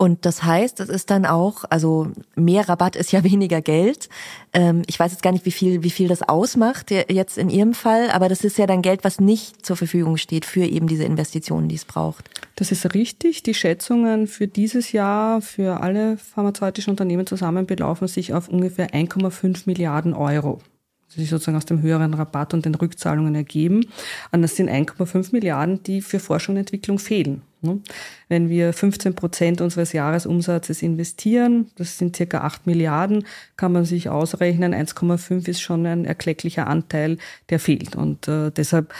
Und 0.00 0.24
das 0.24 0.44
heißt, 0.44 0.80
es 0.80 0.88
ist 0.88 1.10
dann 1.10 1.26
auch, 1.26 1.64
also 1.68 2.08
mehr 2.34 2.66
Rabatt 2.70 2.96
ist 2.96 3.12
ja 3.12 3.22
weniger 3.32 3.60
Geld. 3.60 4.08
Ähm, 4.54 4.80
ich 4.86 4.98
weiß 4.98 5.12
jetzt 5.12 5.22
gar 5.22 5.30
nicht, 5.30 5.44
wie 5.44 5.50
viel, 5.50 5.82
wie 5.82 5.90
viel 5.90 6.08
das 6.08 6.26
ausmacht 6.26 6.90
jetzt 6.90 7.36
in 7.36 7.50
Ihrem 7.50 7.74
Fall, 7.74 8.08
aber 8.10 8.30
das 8.30 8.42
ist 8.42 8.56
ja 8.56 8.66
dann 8.66 8.80
Geld, 8.80 9.04
was 9.04 9.20
nicht 9.20 9.66
zur 9.66 9.76
Verfügung 9.76 10.16
steht 10.16 10.46
für 10.46 10.64
eben 10.64 10.86
diese 10.86 11.04
Investitionen, 11.04 11.68
die 11.68 11.74
es 11.74 11.84
braucht. 11.84 12.30
Das 12.56 12.72
ist 12.72 12.94
richtig. 12.94 13.42
Die 13.42 13.52
Schätzungen 13.52 14.26
für 14.26 14.48
dieses 14.48 14.92
Jahr 14.92 15.42
für 15.42 15.82
alle 15.82 16.16
pharmazeutischen 16.16 16.92
Unternehmen 16.92 17.26
zusammen 17.26 17.66
belaufen 17.66 18.08
sich 18.08 18.32
auf 18.32 18.48
ungefähr 18.48 18.94
1,5 18.94 19.64
Milliarden 19.66 20.14
Euro 20.14 20.60
sich 21.08 21.28
sozusagen 21.28 21.56
aus 21.56 21.66
dem 21.66 21.82
höheren 21.82 22.14
Rabatt 22.14 22.54
und 22.54 22.64
den 22.64 22.76
Rückzahlungen 22.76 23.34
ergeben. 23.34 23.84
Und 24.30 24.42
das 24.42 24.54
sind 24.54 24.70
1,5 24.70 25.30
Milliarden, 25.32 25.82
die 25.82 26.02
für 26.02 26.20
Forschung 26.20 26.54
und 26.54 26.60
Entwicklung 26.60 27.00
fehlen. 27.00 27.42
Ne? 27.62 27.80
Wenn 28.28 28.48
wir 28.48 28.72
15 28.72 29.14
Prozent 29.14 29.60
unseres 29.60 29.92
Jahresumsatzes 29.92 30.82
investieren, 30.82 31.70
das 31.76 31.98
sind 31.98 32.16
circa 32.16 32.40
8 32.40 32.66
Milliarden, 32.66 33.24
kann 33.56 33.72
man 33.72 33.84
sich 33.84 34.08
ausrechnen, 34.08 34.74
1,5 34.74 35.48
ist 35.48 35.60
schon 35.60 35.86
ein 35.86 36.04
erklecklicher 36.04 36.66
Anteil, 36.66 37.18
der 37.50 37.58
fehlt. 37.58 37.96
Und 37.96 38.28
äh, 38.28 38.50
deshalb 38.50 38.92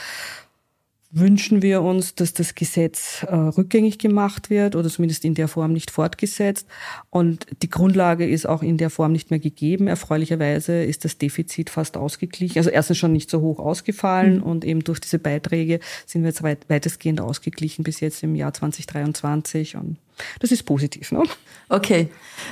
wünschen 1.11 1.61
wir 1.61 1.81
uns, 1.81 2.15
dass 2.15 2.33
das 2.33 2.55
Gesetz 2.55 3.23
äh, 3.23 3.35
rückgängig 3.35 3.99
gemacht 3.99 4.49
wird 4.49 4.75
oder 4.75 4.89
zumindest 4.89 5.25
in 5.25 5.33
der 5.33 5.49
Form 5.49 5.73
nicht 5.73 5.91
fortgesetzt. 5.91 6.67
Und 7.09 7.47
die 7.61 7.69
Grundlage 7.69 8.27
ist 8.27 8.47
auch 8.47 8.63
in 8.63 8.77
der 8.77 8.89
Form 8.89 9.11
nicht 9.11 9.29
mehr 9.29 9.39
gegeben. 9.39 9.87
Erfreulicherweise 9.87 10.83
ist 10.83 11.03
das 11.03 11.17
Defizit 11.17 11.69
fast 11.69 11.97
ausgeglichen. 11.97 12.57
Also 12.57 12.69
erstens 12.69 12.97
schon 12.97 13.11
nicht 13.11 13.29
so 13.29 13.41
hoch 13.41 13.59
ausgefallen 13.59 14.37
mhm. 14.37 14.43
und 14.43 14.65
eben 14.65 14.83
durch 14.83 15.01
diese 15.01 15.19
Beiträge 15.19 15.81
sind 16.05 16.21
wir 16.21 16.29
jetzt 16.29 16.43
weit, 16.43 16.69
weitestgehend 16.69 17.19
ausgeglichen 17.19 17.83
bis 17.83 17.99
jetzt 17.99 18.23
im 18.23 18.35
Jahr 18.35 18.53
2023. 18.53 19.75
Und 19.75 19.97
das 20.39 20.51
ist 20.51 20.63
positiv. 20.63 21.11
Ne? 21.11 21.23
Okay. 21.67 22.09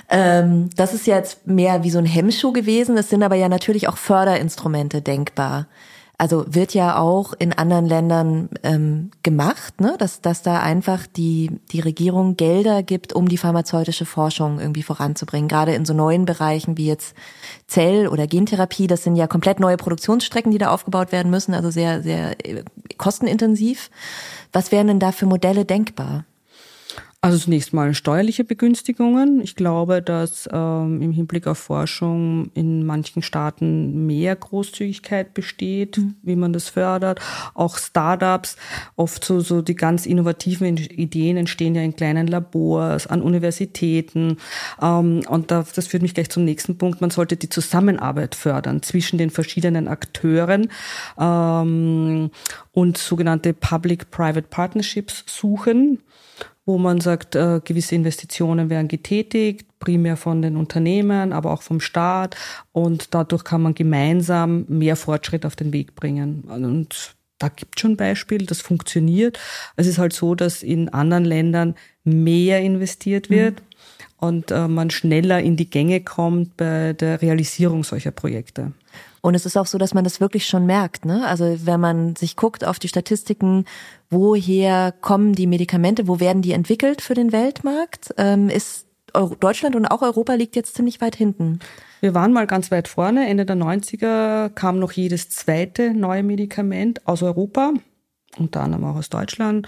Ähm, 0.09 0.69
das 0.75 0.93
ist 0.93 1.07
jetzt 1.07 1.47
mehr 1.47 1.83
wie 1.83 1.91
so 1.91 1.99
ein 1.99 2.05
Hemmschuh 2.05 2.51
gewesen. 2.51 2.97
Es 2.97 3.09
sind 3.09 3.23
aber 3.23 3.35
ja 3.35 3.47
natürlich 3.47 3.87
auch 3.87 3.97
Förderinstrumente 3.97 5.01
denkbar. 5.01 5.67
Also 6.19 6.43
wird 6.49 6.73
ja 6.73 6.99
auch 6.99 7.32
in 7.39 7.53
anderen 7.53 7.86
Ländern 7.86 8.49
ähm, 8.63 9.10
gemacht, 9.23 9.79
ne? 9.79 9.95
dass, 9.97 10.19
dass 10.19 10.41
da 10.41 10.60
einfach 10.60 11.08
die, 11.08 11.62
die 11.71 11.79
Regierung 11.79 12.36
Gelder 12.36 12.84
gibt, 12.84 13.13
um 13.13 13.29
die 13.29 13.38
pharmazeutische 13.38 14.03
Forschung 14.05 14.60
irgendwie 14.60 14.84
voranzubringen. 14.84 15.47
Gerade 15.47 15.75
in 15.75 15.86
so 15.86 15.93
neuen 15.93 16.25
Bereichen 16.25 16.77
wie 16.77 16.88
jetzt 16.88 17.15
Zell- 17.67 18.10
oder 18.10 18.27
Gentherapie, 18.27 18.88
das 18.88 19.03
sind 19.03 19.15
ja 19.15 19.27
komplett 19.27 19.62
neue 19.62 19.77
Produktionsstrecken, 19.77 20.51
die 20.51 20.58
da 20.58 20.71
aufgebaut 20.71 21.13
werden 21.13 21.32
müssen, 21.32 21.53
also 21.53 21.71
sehr, 21.71 22.03
sehr 22.03 22.36
äh, 22.45 22.65
kostenintensiv. 22.97 23.89
Was 24.51 24.73
wären 24.73 24.88
denn 24.88 24.99
da 24.99 25.13
für 25.13 25.25
Modelle 25.25 25.63
denkbar? 25.63 26.25
Also 27.21 27.38
zunächst 27.38 27.73
mal 27.73 27.93
steuerliche 27.93 28.45
Begünstigungen. 28.45 29.41
Ich 29.41 29.58
glaube, 29.58 30.01
dass 30.01 30.47
ähm, 30.53 31.01
im 31.01 31.12
Hinblick 31.12 31.47
auf 31.47 31.58
Forschung 31.58 32.49
in 32.53 32.86
manchen 32.86 33.21
Staaten 33.23 34.05
mehr 34.05 34.34
Großzügigkeit 34.38 35.34
besteht, 35.34 35.97
mhm. 35.97 36.15
wie 36.21 36.38
man 36.38 36.53
das 36.53 36.69
fördert. 36.69 37.19
Auch 37.55 37.77
Startups, 37.77 38.55
oft 38.95 39.25
so, 39.25 39.41
so 39.41 39.62
die 39.62 39.75
ganz 39.75 40.05
innovativen 40.05 40.77
Ideen 40.77 41.36
entstehen 41.36 41.75
ja 41.75 41.82
in 41.82 41.93
kleinen 41.93 42.25
Labors, 42.25 43.05
an 43.08 43.21
Universitäten. 43.21 44.38
Ähm, 44.82 45.19
und 45.27 45.51
da, 45.51 45.65
das 45.75 45.88
führt 45.88 46.03
mich 46.03 46.13
gleich 46.13 46.29
zum 46.29 46.45
nächsten 46.45 46.77
Punkt. 46.77 47.01
Man 47.01 47.10
sollte 47.10 47.36
die 47.36 47.49
Zusammenarbeit 47.49 48.34
fördern 48.34 48.82
zwischen 48.82 49.17
den 49.17 49.29
verschiedenen 49.29 49.89
Akteuren 49.89 50.69
ähm, 51.19 52.32
und 52.71 52.97
sogenannte 52.97 53.53
Public-Private 53.53 54.47
Partnerships 54.47 55.25
suchen 55.27 55.99
wo 56.69 56.77
man 56.77 57.01
sagt, 57.01 57.36
äh, 57.36 57.62
gewisse 57.63 57.95
Investitionen 57.95 58.69
werden 58.69 58.88
getätigt, 58.88 59.65
primär 59.79 60.17
von 60.17 60.43
den 60.43 60.55
Unternehmen, 60.55 61.34
aber 61.34 61.49
auch 61.51 61.63
vom 61.63 61.82
Staat. 61.82 62.36
Und 62.71 63.15
dadurch 63.15 63.43
kann 63.43 63.63
man 63.63 63.73
gemeinsam 63.73 64.65
mehr 64.67 64.95
Fortschritt 64.95 65.47
auf 65.47 65.55
den 65.55 65.73
Weg 65.73 65.95
bringen. 65.95 66.43
Und 66.43 67.15
da 67.39 67.49
gibt 67.49 67.79
schon 67.79 67.97
Beispiele, 67.97 68.45
das 68.45 68.62
funktioniert. 68.62 69.39
Es 69.77 69.88
ist 69.88 69.97
halt 69.97 70.13
so, 70.13 70.36
dass 70.36 70.62
in 70.62 70.89
anderen 70.89 71.25
Ländern 71.25 71.73
mehr 72.03 72.62
investiert 72.62 73.32
mhm. 73.32 73.36
wird. 73.36 73.55
Mhm. 73.62 73.65
Und 74.17 74.51
äh, 74.51 74.67
man 74.67 74.91
schneller 74.91 75.41
in 75.41 75.55
die 75.55 75.71
Gänge 75.71 76.01
kommt 76.01 76.55
bei 76.55 76.93
der 76.93 77.23
Realisierung 77.23 77.84
solcher 77.84 78.12
Projekte. 78.12 78.73
Und 79.21 79.36
es 79.36 79.45
ist 79.45 79.58
auch 79.58 79.65
so, 79.65 79.77
dass 79.77 79.93
man 79.93 80.03
das 80.03 80.21
wirklich 80.21 80.45
schon 80.45 80.65
merkt. 80.65 81.05
Ne? 81.05 81.25
Also 81.27 81.58
wenn 81.65 81.79
man 81.79 82.15
sich 82.15 82.36
guckt 82.36 82.65
auf 82.65 82.79
die 82.79 82.88
Statistiken, 82.88 83.65
woher 84.10 84.93
kommen 85.01 85.34
die 85.34 85.47
Medikamente, 85.47 86.08
wo 86.08 86.19
werden 86.19 86.41
die 86.41 86.53
entwickelt 86.53 87.01
für 87.01 87.13
den 87.13 87.32
Weltmarkt, 87.32 88.13
ähm, 88.17 88.49
ist 88.49 88.86
Deutschland 89.39 89.75
und 89.75 89.88
auch 89.88 90.01
Europa 90.01 90.34
liegt 90.34 90.55
jetzt 90.55 90.75
ziemlich 90.75 91.01
weit 91.01 91.15
hinten. 91.15 91.60
Wir 91.99 92.13
waren 92.13 92.32
mal 92.32 92.47
ganz 92.47 92.71
weit 92.71 92.88
vorne. 92.88 93.27
Ende 93.27 93.45
der 93.45 93.58
90er 93.58 94.49
kam 94.49 94.79
noch 94.79 94.91
jedes 94.91 95.29
zweite 95.29 95.93
neue 95.93 96.23
Medikament 96.23 97.05
aus 97.08 97.23
Europa, 97.23 97.73
unter 98.38 98.62
anderem 98.62 98.86
auch 98.86 98.95
aus 98.95 99.10
Deutschland. 99.10 99.67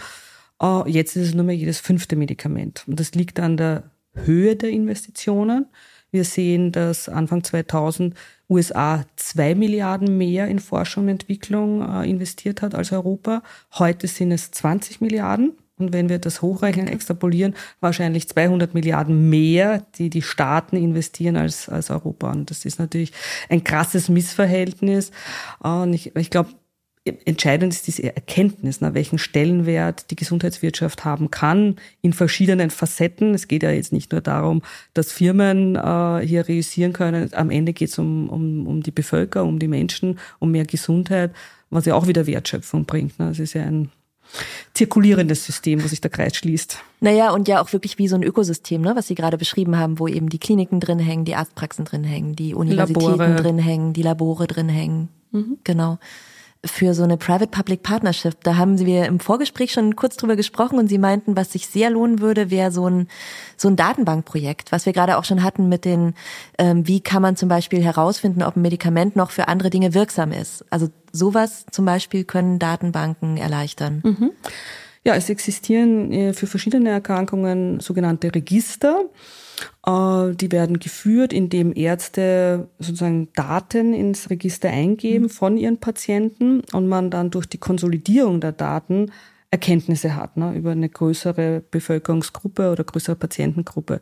Äh, 0.61 0.89
jetzt 0.89 1.15
ist 1.15 1.29
es 1.29 1.33
nur 1.33 1.43
mehr 1.43 1.55
jedes 1.55 1.79
fünfte 1.79 2.15
Medikament. 2.15 2.85
Und 2.87 2.99
das 2.99 3.13
liegt 3.13 3.39
an 3.39 3.57
der 3.57 3.91
Höhe 4.13 4.55
der 4.55 4.69
Investitionen. 4.69 5.67
Wir 6.11 6.25
sehen, 6.25 6.71
dass 6.71 7.07
Anfang 7.07 7.43
2000 7.43 8.15
USA 8.49 9.05
zwei 9.15 9.55
Milliarden 9.55 10.17
mehr 10.17 10.47
in 10.47 10.59
Forschung 10.59 11.03
und 11.03 11.09
Entwicklung 11.09 11.81
äh, 11.81 12.09
investiert 12.09 12.61
hat 12.61 12.75
als 12.75 12.91
Europa. 12.91 13.43
Heute 13.79 14.07
sind 14.07 14.31
es 14.31 14.51
20 14.51 14.99
Milliarden. 14.99 15.53
Und 15.77 15.93
wenn 15.93 16.09
wir 16.09 16.19
das 16.19 16.43
hochrechnen, 16.43 16.87
extrapolieren, 16.87 17.55
wahrscheinlich 17.79 18.29
200 18.29 18.75
Milliarden 18.75 19.29
mehr, 19.29 19.83
die 19.95 20.11
die 20.11 20.21
Staaten 20.21 20.75
investieren 20.75 21.37
als, 21.37 21.69
als 21.69 21.89
Europa. 21.89 22.31
Und 22.31 22.51
das 22.51 22.65
ist 22.65 22.77
natürlich 22.77 23.13
ein 23.49 23.63
krasses 23.63 24.07
Missverhältnis. 24.07 25.11
Und 25.59 25.93
ich, 25.93 26.15
ich 26.15 26.29
glaube, 26.29 26.49
entscheidend 27.03 27.73
ist 27.73 27.87
diese 27.87 28.03
Erkenntnis, 28.15 28.79
nach 28.79 28.93
welchen 28.93 29.17
Stellenwert 29.17 30.11
die 30.11 30.15
Gesundheitswirtschaft 30.15 31.03
haben 31.03 31.31
kann 31.31 31.77
in 32.01 32.13
verschiedenen 32.13 32.69
Facetten. 32.69 33.33
Es 33.33 33.47
geht 33.47 33.63
ja 33.63 33.71
jetzt 33.71 33.91
nicht 33.91 34.11
nur 34.11 34.21
darum, 34.21 34.61
dass 34.93 35.11
Firmen 35.11 35.75
äh, 35.75 36.25
hier 36.25 36.47
realisieren 36.47 36.93
können. 36.93 37.33
Am 37.33 37.49
Ende 37.49 37.73
geht 37.73 37.89
es 37.89 37.97
um, 37.97 38.29
um, 38.29 38.67
um 38.67 38.83
die 38.83 38.91
Bevölkerung, 38.91 39.49
um 39.49 39.59
die 39.59 39.67
Menschen, 39.67 40.19
um 40.39 40.51
mehr 40.51 40.65
Gesundheit, 40.65 41.31
was 41.71 41.85
ja 41.85 41.95
auch 41.95 42.07
wieder 42.07 42.27
Wertschöpfung 42.27 42.85
bringt. 42.85 43.17
Ne? 43.17 43.29
Es 43.29 43.39
ist 43.39 43.53
ja 43.53 43.63
ein 43.63 43.89
zirkulierendes 44.75 45.43
System, 45.43 45.83
wo 45.83 45.87
sich 45.87 46.01
der 46.01 46.11
Kreis 46.11 46.35
schließt. 46.35 46.77
Naja, 46.99 47.31
und 47.31 47.47
ja 47.47 47.61
auch 47.61 47.73
wirklich 47.73 47.97
wie 47.97 48.07
so 48.07 48.15
ein 48.15 48.23
Ökosystem, 48.23 48.81
ne, 48.81 48.95
was 48.95 49.07
Sie 49.07 49.15
gerade 49.15 49.37
beschrieben 49.37 49.77
haben, 49.77 49.99
wo 49.99 50.07
eben 50.07 50.29
die 50.29 50.39
Kliniken 50.39 50.79
drin 50.79 50.99
hängen, 50.99 51.25
die 51.25 51.35
Arztpraxen 51.35 51.83
drin 51.83 52.05
hängen, 52.05 52.35
die 52.35 52.53
Universitäten 52.53 53.17
Labore. 53.17 53.35
drin 53.35 53.57
hängen, 53.57 53.91
die 53.91 54.03
Labore 54.03 54.47
drin 54.47 54.69
hängen. 54.69 55.09
Mhm. 55.31 55.57
Genau 55.63 55.97
für 56.63 56.93
so 56.93 57.03
eine 57.03 57.17
Private-Public 57.17 57.81
Partnership. 57.81 58.35
Da 58.43 58.55
haben 58.55 58.77
wir 58.79 59.05
im 59.05 59.19
Vorgespräch 59.19 59.71
schon 59.71 59.95
kurz 59.95 60.15
drüber 60.15 60.35
gesprochen 60.35 60.77
und 60.77 60.87
Sie 60.87 60.99
meinten, 60.99 61.35
was 61.35 61.51
sich 61.51 61.67
sehr 61.67 61.89
lohnen 61.89 62.19
würde, 62.19 62.51
wäre 62.51 62.71
so 62.71 62.87
ein, 62.87 63.07
so 63.57 63.67
ein 63.67 63.75
Datenbankprojekt, 63.75 64.71
was 64.71 64.85
wir 64.85 64.93
gerade 64.93 65.17
auch 65.17 65.25
schon 65.25 65.43
hatten 65.43 65.69
mit 65.69 65.85
den, 65.85 66.13
ähm, 66.59 66.87
wie 66.87 67.01
kann 67.01 67.23
man 67.23 67.35
zum 67.35 67.49
Beispiel 67.49 67.83
herausfinden, 67.83 68.43
ob 68.43 68.55
ein 68.55 68.61
Medikament 68.61 69.15
noch 69.15 69.31
für 69.31 69.47
andere 69.47 69.71
Dinge 69.71 69.95
wirksam 69.95 70.31
ist. 70.31 70.63
Also 70.69 70.89
sowas 71.11 71.65
zum 71.71 71.85
Beispiel 71.85 72.25
können 72.25 72.59
Datenbanken 72.59 73.37
erleichtern. 73.37 74.01
Mhm. 74.03 74.31
Ja, 75.03 75.15
es 75.15 75.29
existieren 75.31 76.11
äh, 76.11 76.33
für 76.33 76.45
verschiedene 76.45 76.91
Erkrankungen 76.91 77.79
sogenannte 77.79 78.33
Register. 78.35 79.05
Äh, 79.85 80.35
die 80.35 80.51
werden 80.51 80.79
geführt, 80.79 81.33
indem 81.33 81.75
Ärzte 81.75 82.69
sozusagen 82.79 83.29
Daten 83.33 83.93
ins 83.93 84.29
Register 84.29 84.69
eingeben 84.69 85.25
mhm. 85.25 85.29
von 85.29 85.57
ihren 85.57 85.77
Patienten 85.77 86.61
und 86.71 86.87
man 86.87 87.09
dann 87.09 87.31
durch 87.31 87.45
die 87.45 87.57
Konsolidierung 87.57 88.41
der 88.41 88.51
Daten 88.51 89.11
Erkenntnisse 89.53 90.15
hat 90.15 90.37
ne, 90.37 90.53
über 90.55 90.71
eine 90.71 90.87
größere 90.87 91.61
Bevölkerungsgruppe 91.71 92.71
oder 92.71 92.85
größere 92.85 93.17
Patientengruppe. 93.17 93.99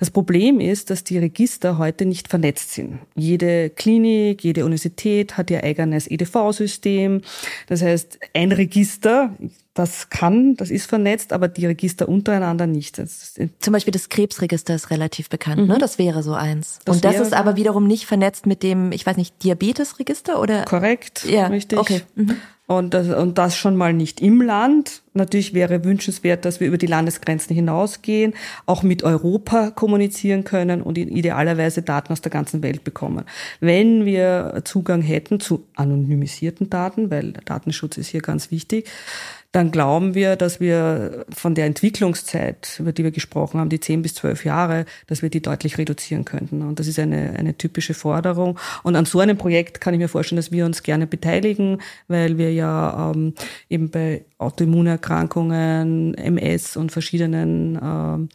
Das 0.00 0.10
Problem 0.10 0.58
ist, 0.58 0.90
dass 0.90 1.04
die 1.04 1.18
Register 1.18 1.78
heute 1.78 2.06
nicht 2.06 2.26
vernetzt 2.26 2.72
sind. 2.72 2.98
Jede 3.14 3.70
Klinik, 3.70 4.42
jede 4.42 4.64
Universität 4.64 5.36
hat 5.36 5.48
ihr 5.52 5.62
eigenes 5.62 6.10
EDV-System. 6.10 7.20
Das 7.68 7.82
heißt, 7.82 8.18
ein 8.34 8.50
Register, 8.50 9.36
das 9.74 10.10
kann, 10.10 10.56
das 10.56 10.70
ist 10.70 10.86
vernetzt, 10.86 11.32
aber 11.32 11.46
die 11.46 11.66
Register 11.66 12.08
untereinander 12.08 12.66
nicht. 12.66 12.96
Zum 12.96 13.72
Beispiel 13.72 13.92
das 13.92 14.08
Krebsregister 14.08 14.74
ist 14.74 14.90
relativ 14.90 15.28
bekannt, 15.28 15.58
ne? 15.58 15.62
mhm. 15.62 15.68
ne? 15.72 15.78
Das 15.78 15.98
wäre 15.98 16.22
so 16.22 16.34
eins. 16.34 16.80
Das 16.84 16.96
und 16.96 17.04
das 17.04 17.20
ist 17.20 17.34
aber 17.34 17.56
wiederum 17.56 17.86
nicht 17.86 18.06
vernetzt 18.06 18.46
mit 18.46 18.62
dem, 18.62 18.90
ich 18.90 19.06
weiß 19.06 19.16
nicht, 19.16 19.44
Diabetesregister 19.44 20.40
oder? 20.40 20.64
Korrekt, 20.64 21.24
ja, 21.24 21.46
richtig. 21.46 21.78
Okay. 21.78 22.02
Mhm. 22.16 22.36
Und 22.70 22.94
das, 22.94 23.08
und 23.08 23.36
das 23.36 23.56
schon 23.56 23.74
mal 23.74 23.92
nicht 23.92 24.20
im 24.20 24.40
Land. 24.40 25.02
Natürlich 25.12 25.54
wäre 25.54 25.82
wünschenswert, 25.82 26.44
dass 26.44 26.60
wir 26.60 26.68
über 26.68 26.78
die 26.78 26.86
Landesgrenzen 26.86 27.52
hinausgehen, 27.52 28.32
auch 28.64 28.84
mit 28.84 29.02
Europa 29.02 29.72
kommunizieren 29.72 30.44
können 30.44 30.80
und 30.80 30.96
idealerweise 30.96 31.82
Daten 31.82 32.12
aus 32.12 32.20
der 32.20 32.30
ganzen 32.30 32.62
Welt 32.62 32.84
bekommen. 32.84 33.24
Wenn 33.58 34.04
wir 34.04 34.62
Zugang 34.64 35.02
hätten 35.02 35.40
zu 35.40 35.64
anonymisierten 35.74 36.70
Daten, 36.70 37.10
weil 37.10 37.32
Datenschutz 37.44 37.98
ist 37.98 38.06
hier 38.06 38.22
ganz 38.22 38.52
wichtig, 38.52 38.88
dann 39.52 39.72
glauben 39.72 40.14
wir, 40.14 40.36
dass 40.36 40.60
wir 40.60 41.24
von 41.28 41.56
der 41.56 41.66
Entwicklungszeit, 41.66 42.76
über 42.78 42.92
die 42.92 43.02
wir 43.02 43.10
gesprochen 43.10 43.58
haben, 43.58 43.68
die 43.68 43.80
zehn 43.80 44.00
bis 44.00 44.14
zwölf 44.14 44.44
Jahre, 44.44 44.84
dass 45.08 45.22
wir 45.22 45.30
die 45.30 45.42
deutlich 45.42 45.76
reduzieren 45.76 46.24
könnten. 46.24 46.62
Und 46.62 46.78
das 46.78 46.86
ist 46.86 47.00
eine, 47.00 47.34
eine 47.36 47.58
typische 47.58 47.94
Forderung. 47.94 48.58
Und 48.84 48.94
an 48.94 49.06
so 49.06 49.18
einem 49.18 49.36
Projekt 49.36 49.80
kann 49.80 49.92
ich 49.92 49.98
mir 49.98 50.08
vorstellen, 50.08 50.36
dass 50.36 50.52
wir 50.52 50.64
uns 50.64 50.84
gerne 50.84 51.08
beteiligen, 51.08 51.82
weil 52.06 52.38
wir 52.38 52.52
ja 52.52 53.10
ähm, 53.12 53.34
eben 53.68 53.90
bei 53.90 54.24
Autoimmunerkrankungen, 54.38 56.14
MS 56.14 56.76
und 56.76 56.92
verschiedenen 56.92 57.76
ähm, 57.82 58.28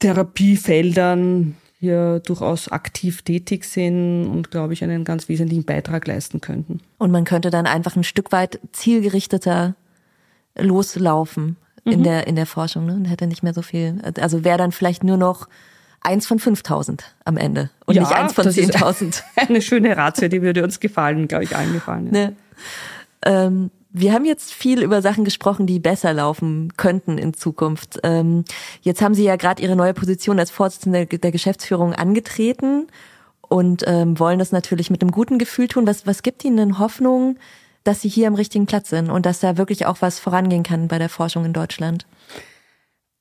Therapiefeldern 0.00 1.56
hier 1.80 2.20
durchaus 2.20 2.68
aktiv 2.68 3.22
tätig 3.22 3.64
sind 3.64 4.26
und, 4.26 4.50
glaube 4.50 4.72
ich, 4.72 4.82
einen 4.82 5.04
ganz 5.04 5.28
wesentlichen 5.28 5.64
Beitrag 5.64 6.06
leisten 6.06 6.40
könnten. 6.40 6.80
Und 6.98 7.12
man 7.12 7.24
könnte 7.24 7.50
dann 7.50 7.66
einfach 7.66 7.94
ein 7.94 8.04
Stück 8.04 8.32
weit 8.32 8.58
zielgerichteter 8.72 9.76
loslaufen 10.56 11.56
in 11.84 12.00
mhm. 12.00 12.04
der 12.04 12.26
in 12.26 12.34
der 12.34 12.46
Forschung 12.46 12.86
ne? 12.86 12.94
und 12.94 13.04
hätte 13.04 13.28
nicht 13.28 13.44
mehr 13.44 13.54
so 13.54 13.62
viel. 13.62 14.00
Also 14.20 14.42
wäre 14.42 14.58
dann 14.58 14.72
vielleicht 14.72 15.04
nur 15.04 15.16
noch 15.16 15.48
eins 16.00 16.26
von 16.26 16.38
5000 16.38 17.14
am 17.24 17.36
Ende 17.36 17.70
und 17.86 17.94
ja, 17.94 18.02
nicht 18.02 18.12
eins 18.12 18.32
von 18.32 18.46
10.000. 18.46 19.22
Eine 19.36 19.62
schöne 19.62 19.96
Ratio, 19.96 20.28
die 20.28 20.42
würde 20.42 20.64
uns 20.64 20.80
gefallen, 20.80 21.28
glaube 21.28 21.44
ich, 21.44 21.54
allen 21.56 21.72
gefallen. 21.72 22.06
Ja. 22.06 22.12
Ne? 22.12 22.36
Ähm, 23.24 23.70
wir 24.00 24.12
haben 24.12 24.24
jetzt 24.24 24.52
viel 24.52 24.82
über 24.82 25.02
Sachen 25.02 25.24
gesprochen, 25.24 25.66
die 25.66 25.80
besser 25.80 26.12
laufen 26.12 26.72
könnten 26.76 27.18
in 27.18 27.34
Zukunft. 27.34 27.98
Ähm, 28.02 28.44
jetzt 28.82 29.02
haben 29.02 29.14
Sie 29.14 29.24
ja 29.24 29.36
gerade 29.36 29.62
Ihre 29.62 29.76
neue 29.76 29.94
Position 29.94 30.38
als 30.38 30.50
Vorsitzende 30.50 31.06
der 31.06 31.32
Geschäftsführung 31.32 31.92
angetreten 31.94 32.86
und 33.42 33.84
ähm, 33.86 34.18
wollen 34.18 34.38
das 34.38 34.52
natürlich 34.52 34.90
mit 34.90 35.02
einem 35.02 35.10
guten 35.10 35.38
Gefühl 35.38 35.68
tun. 35.68 35.86
Was, 35.86 36.06
was 36.06 36.22
gibt 36.22 36.44
Ihnen 36.44 36.56
denn 36.56 36.78
Hoffnung, 36.78 37.38
dass 37.84 38.02
Sie 38.02 38.08
hier 38.08 38.28
am 38.28 38.34
richtigen 38.34 38.66
Platz 38.66 38.90
sind 38.90 39.10
und 39.10 39.26
dass 39.26 39.40
da 39.40 39.56
wirklich 39.56 39.86
auch 39.86 39.98
was 40.00 40.18
vorangehen 40.18 40.62
kann 40.62 40.88
bei 40.88 40.98
der 40.98 41.08
Forschung 41.08 41.44
in 41.44 41.52
Deutschland? 41.52 42.06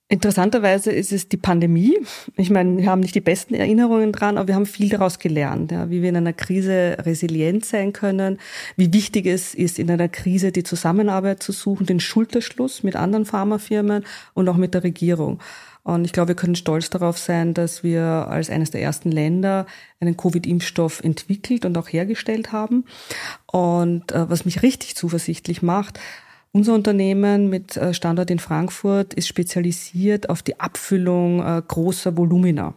Interessanterweise 0.10 0.92
ist 0.92 1.12
es 1.12 1.28
die 1.28 1.36
Pandemie. 1.36 1.98
Ich 2.38 2.50
meine, 2.50 2.78
wir 2.78 2.90
haben 2.90 3.02
nicht 3.02 3.16
die 3.16 3.22
besten 3.22 3.54
Erinnerungen 3.54 4.14
dran, 4.14 4.38
aber 4.38 4.48
wir 4.48 4.56
haben 4.56 4.66
viel 4.66 4.88
daraus 4.88 5.20
gelernt, 5.20 5.74
ja, 5.74 5.90
wie 5.90 6.02
wir 6.02 6.08
in 6.08 6.16
einer 6.16 6.32
Krise 6.32 6.96
resilient 7.02 7.66
sein 7.66 7.92
können, 7.92 8.40
wie 8.78 8.94
wichtig 8.94 9.26
es 9.26 9.54
ist, 9.54 9.80
in 9.80 9.92
einer 9.92 10.08
Krise 10.08 10.54
die 10.54 10.64
Zusammenarbeit 10.64 11.44
zu 11.44 11.52
suchen, 11.52 11.86
den 11.86 12.00
Schulterschluss 12.00 12.84
mit 12.84 12.96
anderen 12.96 13.26
Pharmafirmen 13.26 14.06
und 14.34 14.48
auch 14.48 14.56
mit 14.56 14.74
der 14.74 14.86
Regierung. 14.86 15.40
Und 15.84 16.06
ich 16.06 16.14
glaube, 16.14 16.30
wir 16.30 16.36
können 16.36 16.56
stolz 16.56 16.90
darauf 16.90 17.18
sein, 17.18 17.54
dass 17.54 17.84
wir 17.84 18.04
als 18.04 18.50
eines 18.50 18.72
der 18.72 18.82
ersten 18.82 19.12
Länder 19.12 19.66
einen 20.00 20.16
Covid-Impfstoff 20.16 21.04
entwickelt 21.04 21.66
und 21.66 21.78
auch 21.78 21.88
hergestellt 21.88 22.54
haben. 22.54 22.86
Und 23.46 24.14
äh, 24.14 24.30
was 24.30 24.46
mich 24.46 24.64
richtig 24.64 24.96
zuversichtlich 24.96 25.62
macht, 25.62 26.00
unser 26.52 26.74
Unternehmen 26.74 27.50
mit 27.50 27.78
äh, 27.78 27.94
Standort 27.94 28.32
in 28.32 28.40
Frankfurt 28.40 29.14
ist 29.14 29.28
spezialisiert 29.28 30.30
auf 30.30 30.42
die 30.42 30.60
Abfüllung 30.60 31.42
äh, 31.42 31.62
großer 31.68 32.18
Volumina. 32.18 32.74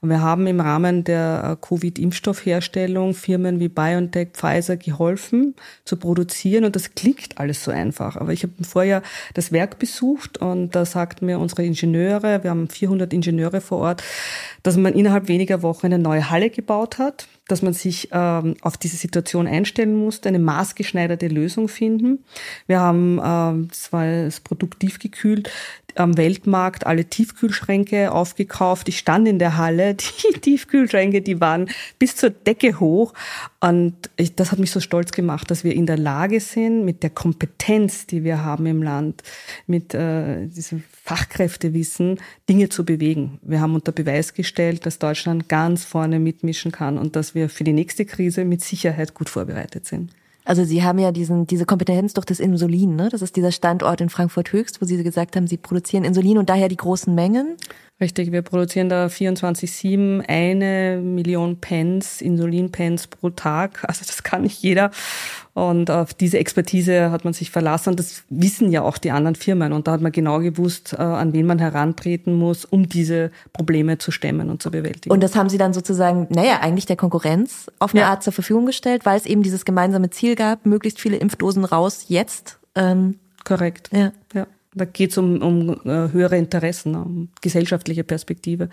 Und 0.00 0.10
wir 0.10 0.20
haben 0.20 0.46
im 0.46 0.60
Rahmen 0.60 1.04
der 1.04 1.58
äh, 1.60 1.66
Covid-Impfstoffherstellung 1.66 3.14
Firmen 3.14 3.60
wie 3.60 3.68
BioNTech, 3.68 4.28
Pfizer 4.32 4.76
geholfen 4.76 5.54
zu 5.84 5.96
produzieren. 5.96 6.64
Und 6.64 6.76
das 6.76 6.94
klingt 6.94 7.38
alles 7.38 7.64
so 7.64 7.70
einfach. 7.70 8.16
Aber 8.16 8.32
ich 8.32 8.42
habe 8.42 8.52
vorher 8.62 9.02
das 9.34 9.52
Werk 9.52 9.78
besucht 9.78 10.38
und 10.38 10.74
da 10.74 10.84
sagten 10.84 11.26
mir 11.26 11.38
unsere 11.38 11.64
Ingenieure, 11.64 12.42
wir 12.42 12.50
haben 12.50 12.68
400 12.68 13.12
Ingenieure 13.12 13.60
vor 13.60 13.78
Ort, 13.78 14.02
dass 14.62 14.76
man 14.76 14.94
innerhalb 14.94 15.28
weniger 15.28 15.62
Wochen 15.62 15.86
eine 15.86 15.98
neue 15.98 16.30
Halle 16.30 16.50
gebaut 16.50 16.98
hat, 16.98 17.28
dass 17.48 17.62
man 17.62 17.72
sich 17.72 18.08
ähm, 18.12 18.56
auf 18.62 18.76
diese 18.76 18.96
Situation 18.96 19.46
einstellen 19.46 19.94
musste, 19.94 20.28
eine 20.28 20.38
maßgeschneiderte 20.38 21.28
Lösung 21.28 21.68
finden. 21.68 22.24
Wir 22.66 22.80
haben 22.80 23.20
ähm, 23.22 23.72
zwar 23.72 24.24
das 24.24 24.40
Produkt 24.40 24.80
tiefgekühlt, 24.80 25.50
am 25.98 26.16
Weltmarkt 26.16 26.86
alle 26.86 27.04
Tiefkühlschränke 27.04 28.12
aufgekauft. 28.12 28.88
Ich 28.88 28.98
stand 28.98 29.26
in 29.28 29.38
der 29.38 29.56
Halle, 29.56 29.94
die 30.34 30.38
Tiefkühlschränke, 30.40 31.22
die 31.22 31.40
waren 31.40 31.68
bis 31.98 32.16
zur 32.16 32.30
Decke 32.30 32.80
hoch. 32.80 33.14
Und 33.60 33.94
ich, 34.16 34.34
das 34.34 34.52
hat 34.52 34.58
mich 34.58 34.70
so 34.70 34.80
stolz 34.80 35.12
gemacht, 35.12 35.50
dass 35.50 35.64
wir 35.64 35.74
in 35.74 35.86
der 35.86 35.98
Lage 35.98 36.40
sind, 36.40 36.84
mit 36.84 37.02
der 37.02 37.10
Kompetenz, 37.10 38.06
die 38.06 38.24
wir 38.24 38.44
haben 38.44 38.66
im 38.66 38.82
Land, 38.82 39.22
mit 39.66 39.94
äh, 39.94 40.46
diesem 40.46 40.84
Fachkräftewissen, 41.04 42.18
Dinge 42.48 42.68
zu 42.68 42.84
bewegen. 42.84 43.38
Wir 43.42 43.60
haben 43.60 43.74
unter 43.74 43.92
Beweis 43.92 44.34
gestellt, 44.34 44.86
dass 44.86 44.98
Deutschland 44.98 45.48
ganz 45.48 45.84
vorne 45.84 46.18
mitmischen 46.18 46.72
kann 46.72 46.98
und 46.98 47.16
dass 47.16 47.34
wir 47.34 47.48
für 47.48 47.64
die 47.64 47.72
nächste 47.72 48.04
Krise 48.04 48.44
mit 48.44 48.62
Sicherheit 48.62 49.14
gut 49.14 49.28
vorbereitet 49.28 49.86
sind. 49.86 50.12
Also 50.46 50.62
Sie 50.62 50.84
haben 50.84 51.00
ja 51.00 51.10
diesen, 51.10 51.48
diese 51.48 51.66
Kompetenz 51.66 52.14
durch 52.14 52.24
das 52.24 52.38
Insulin, 52.38 52.94
ne? 52.94 53.08
Das 53.10 53.20
ist 53.20 53.34
dieser 53.34 53.50
Standort 53.50 54.00
in 54.00 54.08
Frankfurt 54.08 54.52
Höchst, 54.52 54.80
wo 54.80 54.86
Sie 54.86 55.02
gesagt 55.02 55.34
haben, 55.34 55.48
Sie 55.48 55.56
produzieren 55.56 56.04
Insulin 56.04 56.38
und 56.38 56.48
daher 56.48 56.68
die 56.68 56.76
großen 56.76 57.12
Mengen. 57.12 57.56
Richtig, 58.00 58.30
wir 58.30 58.42
produzieren 58.42 58.88
da 58.88 59.06
24-7 59.06 60.24
eine 60.28 61.00
Million 61.02 61.60
Pens, 61.60 62.20
Insulinpens 62.20 63.08
pro 63.08 63.30
Tag. 63.30 63.84
Also 63.88 64.04
das 64.06 64.22
kann 64.22 64.42
nicht 64.42 64.62
jeder. 64.62 64.92
Und 65.56 65.90
auf 65.90 66.12
diese 66.12 66.38
Expertise 66.38 67.10
hat 67.10 67.24
man 67.24 67.32
sich 67.32 67.50
verlassen. 67.50 67.96
Das 67.96 68.24
wissen 68.28 68.70
ja 68.70 68.82
auch 68.82 68.98
die 68.98 69.10
anderen 69.10 69.36
Firmen. 69.36 69.72
Und 69.72 69.88
da 69.88 69.92
hat 69.92 70.02
man 70.02 70.12
genau 70.12 70.40
gewusst, 70.40 70.92
äh, 70.92 71.00
an 71.00 71.32
wen 71.32 71.46
man 71.46 71.58
herantreten 71.58 72.34
muss, 72.34 72.66
um 72.66 72.90
diese 72.90 73.30
Probleme 73.54 73.96
zu 73.96 74.10
stemmen 74.10 74.50
und 74.50 74.60
zu 74.60 74.70
bewältigen. 74.70 75.10
Und 75.10 75.22
das 75.22 75.34
haben 75.34 75.48
Sie 75.48 75.56
dann 75.56 75.72
sozusagen, 75.72 76.26
naja, 76.28 76.60
eigentlich 76.60 76.84
der 76.84 76.96
Konkurrenz 76.96 77.70
auf 77.78 77.94
eine 77.94 78.02
ja. 78.02 78.10
Art 78.10 78.22
zur 78.22 78.34
Verfügung 78.34 78.66
gestellt, 78.66 79.06
weil 79.06 79.16
es 79.16 79.24
eben 79.24 79.42
dieses 79.42 79.64
gemeinsame 79.64 80.10
Ziel 80.10 80.34
gab, 80.34 80.66
möglichst 80.66 81.00
viele 81.00 81.16
Impfdosen 81.16 81.64
raus 81.64 82.04
jetzt. 82.08 82.58
Ähm, 82.74 83.18
Korrekt. 83.42 83.88
Ja. 83.94 84.12
ja. 84.34 84.46
Da 84.74 84.84
geht 84.84 85.12
es 85.12 85.16
um, 85.16 85.40
um 85.40 85.70
äh, 85.86 86.12
höhere 86.12 86.36
Interessen, 86.36 86.94
um 86.96 87.28
gesellschaftliche 87.40 88.04
Perspektive. 88.04 88.68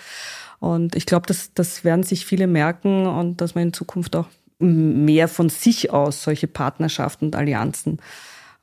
Und 0.59 0.97
ich 0.97 1.05
glaube, 1.05 1.27
das, 1.27 1.51
das 1.53 1.85
werden 1.85 2.03
sich 2.03 2.25
viele 2.25 2.47
merken 2.47 3.05
und 3.07 3.39
dass 3.39 3.55
man 3.55 3.63
in 3.63 3.73
Zukunft 3.73 4.17
auch 4.17 4.27
mehr 4.59 5.27
von 5.27 5.49
sich 5.49 5.91
aus 5.91 6.23
solche 6.23 6.47
Partnerschaften 6.47 7.25
und 7.25 7.35
Allianzen 7.35 7.99